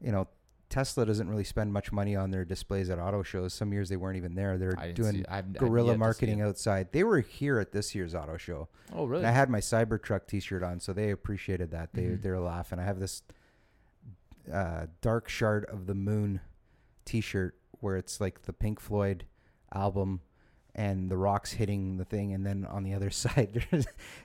[0.00, 0.28] you know,
[0.68, 3.52] Tesla doesn't really spend much money on their displays at auto shows.
[3.52, 4.56] Some years they weren't even there.
[4.56, 5.24] They're doing
[5.58, 6.92] guerrilla yet to see marketing outside.
[6.92, 8.68] They were here at this year's auto show.
[8.92, 9.22] Oh, really?
[9.24, 11.92] And I had my Cybertruck T-shirt on, so they appreciated that.
[11.92, 12.22] They Mhm.
[12.22, 12.78] they were laughing.
[12.78, 13.22] I have this
[14.52, 16.40] uh, Dark Shard of the Moon
[17.04, 19.24] T-shirt where it's like the Pink Floyd
[19.72, 20.20] album
[20.74, 23.66] and the rocks hitting the thing, and then on the other side,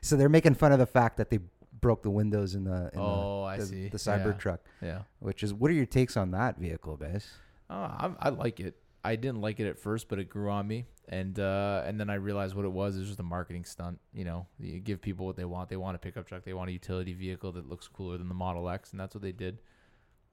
[0.01, 1.39] so they're making fun of the fact that they
[1.85, 3.87] broke the windows in the in oh, the, I the, see.
[3.89, 4.57] the Cybertruck.
[4.81, 5.01] Yeah.
[5.19, 7.29] Which is what are your takes on that vehicle, guys?
[7.69, 8.75] Oh, I, I like it.
[9.03, 12.09] I didn't like it at first, but it grew on me, and uh, and then
[12.09, 12.95] I realized what it was.
[12.95, 13.99] It was just a marketing stunt.
[14.15, 15.69] You know, you give people what they want.
[15.69, 16.43] They want a pickup truck.
[16.43, 19.21] They want a utility vehicle that looks cooler than the Model X, and that's what
[19.21, 19.59] they did.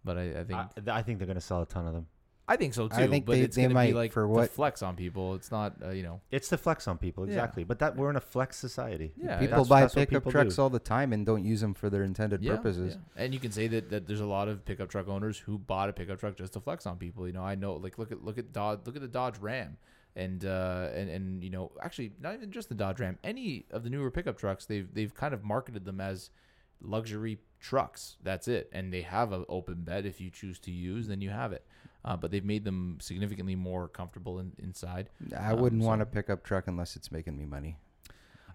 [0.06, 2.06] But I, I think I, I think they're gonna sell a ton of them.
[2.52, 2.94] I think so too.
[2.96, 4.94] I think but they- it's they gonna might be like for the what- flex on
[4.94, 5.34] people.
[5.34, 6.20] It's not, uh, you know.
[6.30, 7.32] It's the flex on people, Yeah.
[7.32, 7.64] exactly.
[7.64, 9.12] But that we're in a flex society.
[9.16, 10.62] Yeah, people that's- buy that's what pickup people trucks do.
[10.62, 12.94] all the time and don't use them for their intended Yeah, purposes.
[13.16, 13.22] yeah.
[13.24, 15.88] And you can say that, that there's a lot of pickup truck owners who bought
[15.88, 17.26] a pickup truck just to flex on people.
[17.26, 19.78] You know, I know like look at look at Dodge look at the Dodge Ram.
[20.14, 23.82] And uh and, and you know, actually not even just the Dodge Ram, any of
[23.82, 26.28] the newer pickup trucks, they've they've kind of marketed them as
[26.80, 28.16] luxury trucks.
[28.22, 28.68] That's it.
[28.72, 31.64] And they have an open bed if you choose to use, then you have it.
[32.04, 35.08] Uh, but they've made them significantly more comfortable in, inside.
[35.38, 37.76] I Um, wouldn't want so- a pickup truck unless it's making me money.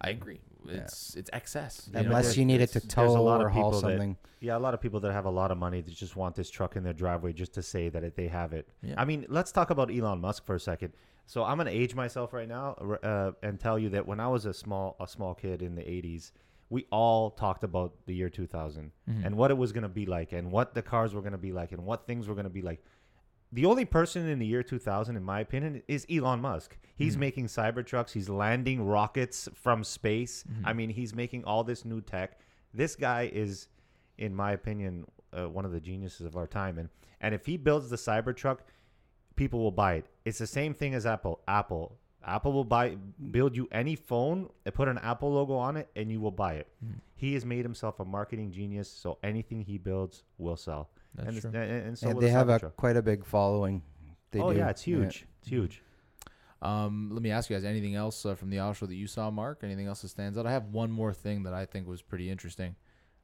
[0.02, 0.42] I agree.
[0.68, 1.90] It's it's excess.
[1.92, 3.82] You Unless there's- you need it to there's tow a lot or of haul people
[3.82, 4.18] that- something.
[4.42, 6.50] Yeah, a lot of people that have a lot of money that just want this
[6.52, 8.68] truck in their driveway just to say that it, they have it.
[8.84, 8.94] Yeah.
[8.98, 10.94] I mean, let's talk about Elon Musk for a second.
[11.26, 14.46] So I'm gonna age myself right now uh, and tell you that when I was
[14.46, 16.32] a small a small kid in the '80s,
[16.70, 19.26] we all talked about the year 2000 Mhm.
[19.26, 21.72] and what it was gonna be like, and what the cars were gonna be like,
[21.72, 22.84] and what things were gonna be like.
[23.52, 26.78] The only person in the year 2000, in my opinion, is Elon Musk.
[26.96, 27.20] He's Mhm.
[27.20, 28.12] making Cybertrucks.
[28.12, 30.44] He's landing rockets from space.
[30.44, 30.62] Mhm.
[30.66, 32.40] I mean, he's making all this new tech.
[32.74, 33.70] This guy is,
[34.18, 36.78] in my opinion, uh, one of the geniuses of our time.
[36.78, 36.90] And
[37.20, 38.60] and if he builds the Cybertruck,
[39.36, 40.08] people will buy it.
[40.24, 41.42] It's the same thing as Apple.
[41.48, 41.98] Apple.
[42.24, 42.96] Apple will buy
[43.32, 46.56] build you any phone and put an Apple logo on it, and you will buy
[46.56, 46.68] it.
[46.84, 47.02] Mhm.
[47.16, 50.90] He has made himself a marketing genius, so anything he builds will sell.
[51.18, 51.62] That's and, true.
[51.62, 52.76] and, and so Yeah, will they have a Cybertruck.
[52.78, 53.82] quite a big following.
[54.32, 54.58] They oh do.
[54.60, 55.26] yeah, it's huge.
[55.42, 55.82] It's huge.
[56.62, 59.08] Um, let me ask you guys anything else uh, from the auto show that you
[59.08, 59.60] saw, Mark?
[59.64, 60.48] Anything else that stands out?
[60.48, 62.76] I have one more thing that I think was pretty interesting.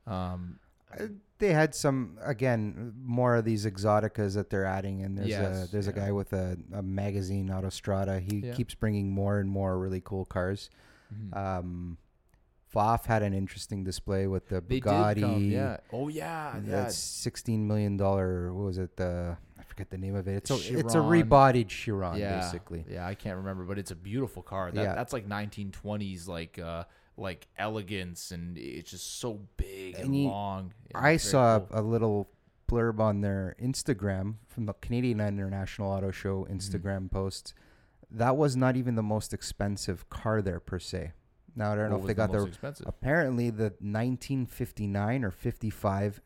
[0.05, 0.59] Um,
[0.99, 1.07] Uh,
[1.39, 5.71] They had some again more of these exoticas that they're adding, and there's Yes, a
[5.71, 8.19] there's a guy with a, a magazine Autostrada.
[8.21, 8.53] He Yeah.
[8.53, 10.69] keeps bringing more and more really cool cars.
[11.13, 11.35] mhm.
[11.35, 11.97] Um,
[12.73, 15.21] Pfaff had an interesting display with the they Bugatti.
[15.21, 15.77] come, yeah.
[15.91, 16.61] Oh yeah, yeah.
[16.65, 18.53] That's sixteen million dollar.
[18.53, 18.95] What was it?
[18.97, 20.35] The I forget the name of it.
[20.37, 22.85] It's a it's a rebodied Chiron, yeah, basically.
[22.89, 24.71] Yeah, I can't remember, but it's a beautiful car.
[24.71, 24.95] That, Yeah.
[24.95, 26.85] that's like 1920s, like uh,
[27.17, 30.73] like elegance, and it's just so big and, And you- long.
[30.93, 31.79] and I saw cool.
[31.79, 32.29] a little
[32.67, 36.53] blurb on their Instagram from the Canadian International Auto Show Mm-hmm.
[36.55, 37.53] Instagram post.
[38.09, 41.11] That was not even the most expensive car there per se.
[41.55, 42.87] Now I don't know if they got most the expensive.
[42.87, 46.21] apparently the 1959 or 55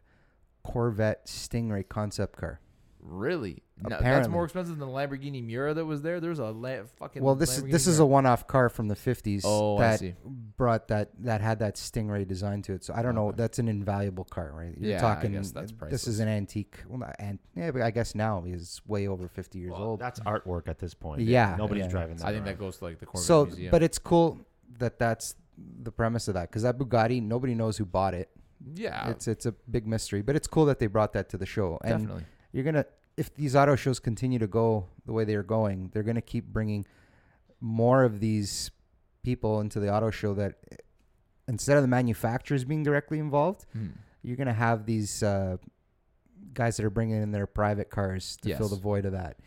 [0.64, 2.60] Corvette Stingray concept car.
[3.00, 3.64] Really?
[3.88, 6.20] No, that's more expensive than the Lamborghini Miura that was there.
[6.20, 7.22] There's a la- fucking.
[7.22, 10.00] Well, this is Lamborghini this is a one-off car from the 50s Oh, I that
[10.00, 10.14] see.
[10.58, 12.84] brought that that had that Stingray design to it.
[12.84, 13.32] So I don't know.
[13.32, 14.74] That's an invaluable car, right?
[14.78, 16.02] You're Yeah, I guess that's priceless.
[16.04, 16.80] This is an antique.
[16.88, 20.00] Well, not an, yeah, but I guess now it's way over 50 years Well, old.
[20.00, 21.22] That's artwork at this point.
[21.22, 21.92] Yeah, nobody's yeah.
[21.92, 22.26] driving that.
[22.26, 23.72] I think that goes to like the Corvette so, Museum.
[23.72, 24.40] but it's cool
[24.80, 25.36] that that's
[25.84, 28.30] the premise of that because that Bugatti, nobody knows who bought it.
[28.76, 31.46] yeah, It's it's a big mystery, but it's cool that they brought that to the
[31.46, 31.80] show.
[31.84, 32.24] And definitely.
[32.52, 32.86] you're gonna
[33.18, 36.86] if these auto shows continue to go the way they're going, they're gonna keep bringing
[37.60, 38.70] more of these
[39.24, 40.56] people into the auto show that
[41.48, 43.88] instead of the manufacturers being directly involved, Hmm.
[44.22, 45.58] you're gonna have these uh,
[46.54, 49.38] guys that are bringing in their private cars to fill the void of that.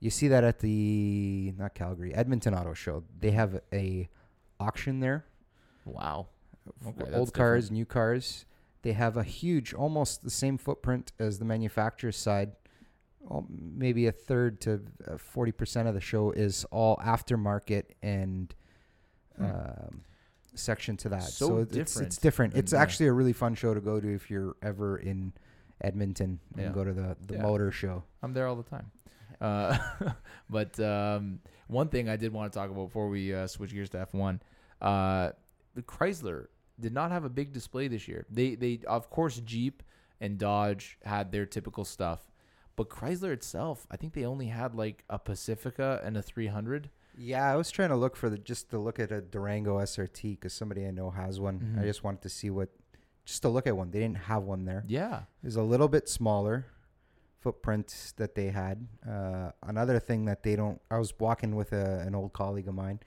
[0.00, 3.04] You see that at the not Calgary Edmonton Auto Show.
[3.18, 4.08] They have a
[4.60, 5.24] auction there,
[5.84, 6.28] Wow.
[6.86, 7.78] Okay, old cars, different.
[7.78, 8.44] new cars.
[8.82, 12.52] They have a huge, almost the same footprint as the manufacturer's side.
[13.20, 18.54] Well, maybe a third to uh, forty percent of the show is all aftermarket and
[19.36, 19.44] Hmm.
[19.44, 20.00] um,
[20.54, 21.22] section to that.
[21.22, 22.54] So So, it's, it's different different.
[22.56, 22.80] It's yeah.
[22.82, 25.32] actually a really fun show to go to if you're ever in
[25.80, 26.72] Edmonton and Yeah.
[26.72, 27.42] go to the the Yeah.
[27.42, 28.04] motor show.
[28.22, 28.90] I'm there all the time.
[29.40, 29.78] Uh,
[30.50, 33.88] but um, one thing I did want to talk about before we uh, switch gears
[33.90, 34.40] to F1,
[34.80, 35.30] uh,
[35.74, 36.46] the Chrysler
[36.78, 38.26] did not have a big display this year.
[38.30, 39.82] They they of course Jeep
[40.20, 42.30] and Dodge had their typical stuff,
[42.76, 46.90] but Chrysler itself, I think they only had like a Pacifica and a 300.
[47.18, 50.22] Yeah, I was trying to look for the just to look at a Durango SRT
[50.38, 51.60] because somebody I know has one.
[51.60, 51.82] Mhm.
[51.82, 52.70] I just wanted to see what,
[53.26, 53.90] just to look at one.
[53.90, 54.84] They didn't have one there.
[54.86, 55.22] Yeah.
[55.42, 56.66] It was a little bit smaller
[57.40, 58.86] footprint that they had.
[59.06, 60.80] Uh, another thing that they don't.
[60.90, 63.00] I was walking with a, an old colleague of mine.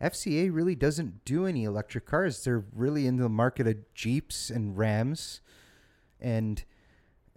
[0.00, 2.44] FCA really doesn't do any electric cars.
[2.44, 5.40] They're really in the market of Jeeps and Rams,
[6.20, 6.62] and,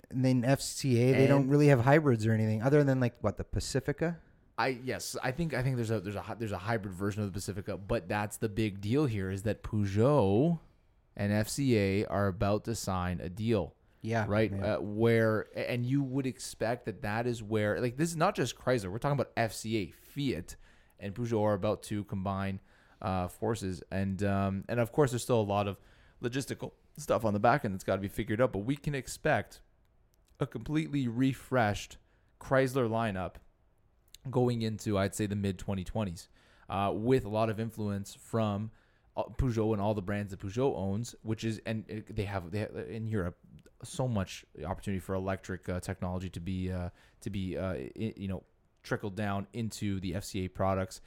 [0.10, 3.44] and then FCA they don't really have hybrids or anything other than like what the
[3.44, 4.18] Pacifica.
[4.58, 7.30] I yes, I think I think there's a there's a there's a hybrid version of
[7.30, 10.60] the Pacifica, but that's the big deal here is that Peugeot
[11.18, 13.74] and FCA are about to sign a deal.
[14.04, 14.52] Yeah, right?
[14.52, 18.56] Uh, where and you would expect that that is where like this is not just
[18.56, 18.92] Chrysler.
[18.92, 20.56] We're talking about FCA, Fiat,
[21.02, 22.60] and Peugeot are about to combine
[23.02, 25.78] uh, forces, and um, and of course there's still a lot of
[26.24, 28.54] logistical stuff on the back end that's got to be figured out.
[28.54, 29.60] But we can expect
[30.40, 31.98] a completely refreshed
[32.40, 33.36] Chrysler lineup
[34.30, 36.28] going into I'd say the mid 2020s,
[36.70, 38.72] uh, with a lot of influence from
[39.18, 42.60] uh, Peugeot and all the brands that Peugeot owns, which is and they have they
[42.60, 43.38] have, in Europe
[43.84, 46.90] so much opportunity for electric uh, technology to be uh,
[47.22, 48.44] to be uh, you know
[48.84, 51.02] trickled down into the FCA products.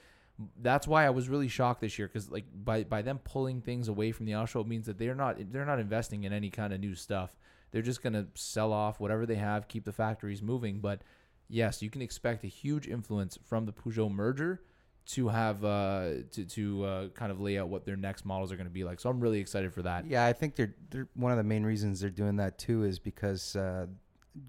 [0.60, 3.88] That's why I was really shocked this year because like by by them pulling things
[3.88, 6.80] away from the it means that they're not they're not investing in any kind of
[6.80, 7.36] new stuff.
[7.70, 10.80] They're just gonna sell off whatever they have, keep the factories moving.
[10.80, 11.02] But
[11.48, 14.62] yes, you can expect a huge influence from the Peugeot merger
[15.06, 18.56] to have uh, to to uh, kind of lay out what their next models are
[18.56, 19.00] going to be like.
[19.00, 20.06] So I'm really excited for that.
[20.06, 22.98] Yeah, I think they're they're one of the main reasons they're doing that too is
[22.98, 23.86] because uh,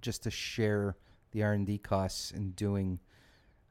[0.02, 0.96] just to share
[1.32, 3.00] the R and D costs in doing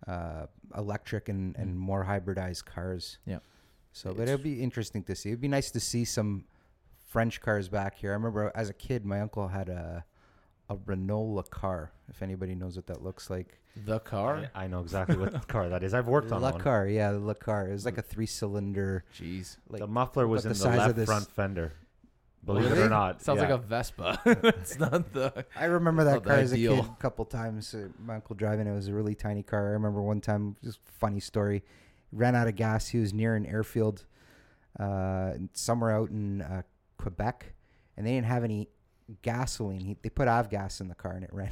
[0.06, 0.46] uh,
[0.76, 3.18] electric and, and more hybridized cars.
[3.26, 3.38] Yeah.
[3.92, 5.30] So, but it'll be interesting to see.
[5.30, 6.44] It'd be nice to see some
[7.08, 8.10] French cars back here.
[8.10, 10.04] I remember as a kid, my uncle had a
[10.70, 11.92] a Renault car.
[12.08, 15.68] If anybody knows what that looks like, The car, I, I know exactly what car
[15.68, 15.92] that is.
[15.92, 16.60] I've worked on La one.
[16.60, 17.68] car, yeah, the Le Car.
[17.68, 19.04] It was like a three cylinder.
[19.14, 21.72] jeez, Like the muffler was in the the, size of left this- front fender.
[22.44, 23.42] Believe it or not, sounds yeah.
[23.48, 24.20] like a Vespa.
[24.26, 25.44] it's not the.
[25.56, 26.76] I remember that Not car as a ideal.
[26.76, 27.74] kid a couple times.
[27.74, 29.68] Uh, my uncle driving it was a really tiny car.
[29.68, 31.62] I remember one time, just funny story.
[32.12, 32.88] Ran out of gas.
[32.88, 34.04] He was near an airfield,
[34.78, 36.62] uh, somewhere out in uh,
[36.98, 37.54] Quebec,
[37.96, 38.68] and they didn't have any
[39.22, 39.80] gasoline.
[39.80, 41.50] He, they put avgas in the car and it ran.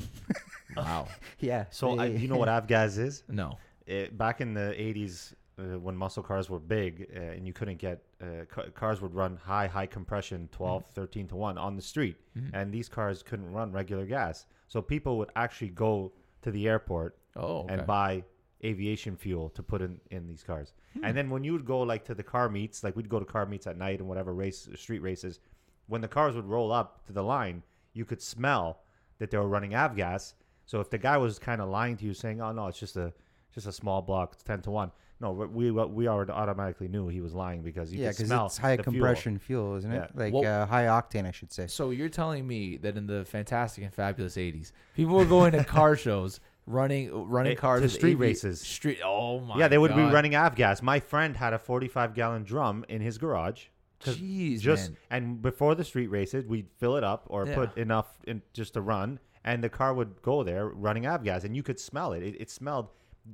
[0.77, 1.09] Wow.
[1.41, 1.67] yeah.
[1.71, 3.25] So I, they- you know what avgas is?
[3.29, 3.59] No.
[3.87, 7.79] It, back in the '80s, uh, when muscle cars were big uh, and you couldn't
[7.79, 11.83] get uh, ca- cars would run high high compression 12 13 to 1 on the
[11.83, 12.51] street Mhm.
[12.55, 17.19] and these cars couldn't run regular gas so people would actually go to the airport
[17.37, 17.61] Oh.
[17.65, 17.75] Okay.
[17.75, 18.25] and buy
[18.65, 21.05] aviation fuel to put in in these cars Hmm.
[21.05, 23.25] and then when you would go like to the car meets like we'd go to
[23.25, 25.41] car meets at night and whatever race street races
[25.87, 28.83] when the cars would roll up to the line you could smell
[29.19, 30.35] that they were running avgas
[30.65, 32.97] so if the guy was kind of lying to you saying oh no it's just
[32.97, 33.13] a
[33.53, 34.91] just a small block it's 10 to 1
[35.23, 38.27] no but we, we already automatically knew he was lying because you yeah, could because
[38.29, 40.11] smell it's high the compression fuel, isn't it?
[40.15, 40.21] Yeah.
[40.23, 41.67] Like Well- uh, high octane, I should say.
[41.69, 45.65] So you're telling me that in the fantastic and fabulous '80s, people were going to
[45.79, 48.61] car shows, running running Eh, cars to with street AV races.
[48.61, 48.99] Street.
[49.05, 49.59] Oh my.
[49.59, 49.97] yeah they would God.
[50.09, 53.67] be running avgas my friend had a 45 gallon drum in his garage
[54.01, 54.99] 'cause Jeez, just man.
[55.11, 57.55] and before the street races we'd fill it up or Yeah.
[57.55, 61.55] put enough in just to run and the car would go there running avgas and
[61.57, 62.89] you could smell it it, it smelled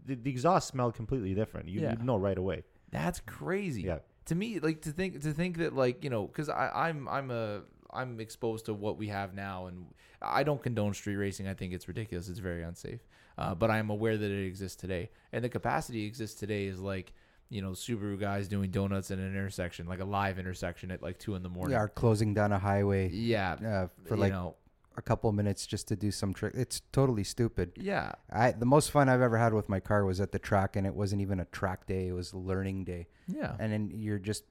[0.07, 1.68] the, the exhaust smelled completely different.
[1.68, 1.91] You, Yeah.
[1.91, 2.64] would know right away.
[2.91, 3.82] That's crazy.
[3.82, 3.99] yeah.
[4.26, 7.62] To me like to think to think that like you know because i'm i'm a
[7.91, 9.86] i'm exposed to what we have now and
[10.20, 11.49] i don't condone street racing.
[11.49, 12.28] I think it's ridiculous.
[12.28, 13.01] It's very unsafe.
[13.39, 15.09] Uh, but i'm aware that it exists today.
[15.32, 17.14] And the capacity exists today is like
[17.49, 21.18] you know subaru guys doing donuts in an intersection like a live intersection at like
[21.18, 21.72] two in the morning.
[21.72, 23.53] Yeah, or closing down a highway yeah.
[23.53, 24.57] uh, for you like know
[24.99, 26.53] a couple minutes just to do some trick.
[26.57, 27.72] It's totally stupid.
[27.76, 30.76] yeah I the most fun I've ever had with my car was at the track,
[30.76, 33.07] and it wasn't even a track day; it was learning day.
[33.26, 34.44] yeah And then you're just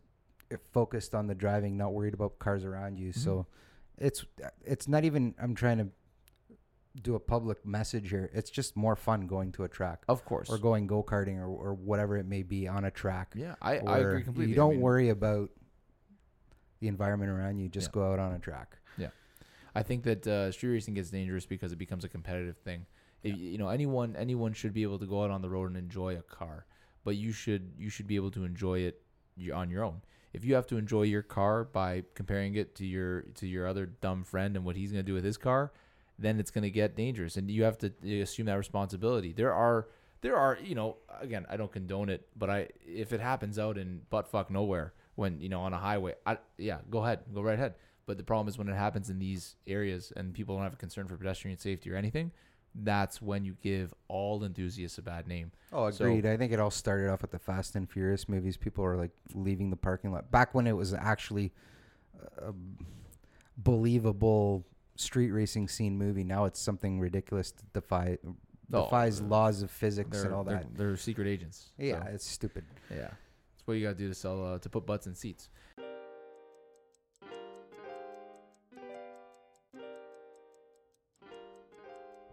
[0.72, 3.10] focused on the driving, not worried about cars around you.
[3.12, 3.20] Mm-hmm.
[3.20, 3.46] So
[3.98, 4.26] it's
[4.64, 5.36] it's not even.
[5.42, 5.88] I'm trying to
[7.08, 8.30] do a public message here.
[8.34, 11.46] It's just more fun going to a track of course or going go karting or,
[11.48, 13.34] or whatever it may be on a track.
[13.36, 15.52] yeah i, I agree completely You don't mean- worry about
[16.80, 17.68] the environment around you.
[17.70, 17.94] Just Yeah.
[18.00, 18.78] go out on a track.
[19.78, 22.88] I think that uh, street racing gets dangerous because it becomes a competitive thing.
[23.22, 25.78] If, You know, anyone anyone should be able to go out on the road and
[25.78, 26.66] enjoy a car,
[27.04, 29.02] but you should you should be able to enjoy it
[29.54, 30.02] on your own.
[30.34, 33.86] If you have to enjoy your car by comparing it to your to your other
[33.86, 35.72] dumb friend and what he's going to do with his car,
[36.18, 39.32] then it's going to get dangerous, and you have to assume that responsibility.
[39.32, 39.90] There are
[40.22, 43.78] there are you know again I don't condone it, but I if it happens out
[43.78, 46.16] in buttfuck nowhere when you know on a highway.
[46.26, 47.76] I yeah, go ahead, go right ahead.
[48.08, 50.78] But the problem is when it happens in these areas and people don't have a
[50.78, 52.32] concern for pedestrian safety or anything.
[52.74, 55.52] That's when you give all enthusiasts a bad name.
[55.74, 56.26] Oh, So- agreed.
[56.26, 58.56] I think it all started off with the Fast and Furious movies.
[58.56, 61.52] People are like leaving the parking lot back when it was actually
[62.38, 62.54] a
[63.58, 66.24] believable street racing scene movie.
[66.24, 68.18] Now it's something ridiculous to defy
[68.74, 70.76] Oh, defies uh, laws of physics and all they're, that.
[70.76, 71.70] they're secret agents.
[71.78, 72.66] Yeah, So, it's stupid.
[72.92, 72.98] yeah.
[72.98, 75.48] That's what you gotta do to sell uh, to put butts in seats.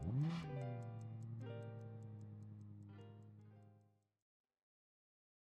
[0.07, 0.53] Mm-hmm.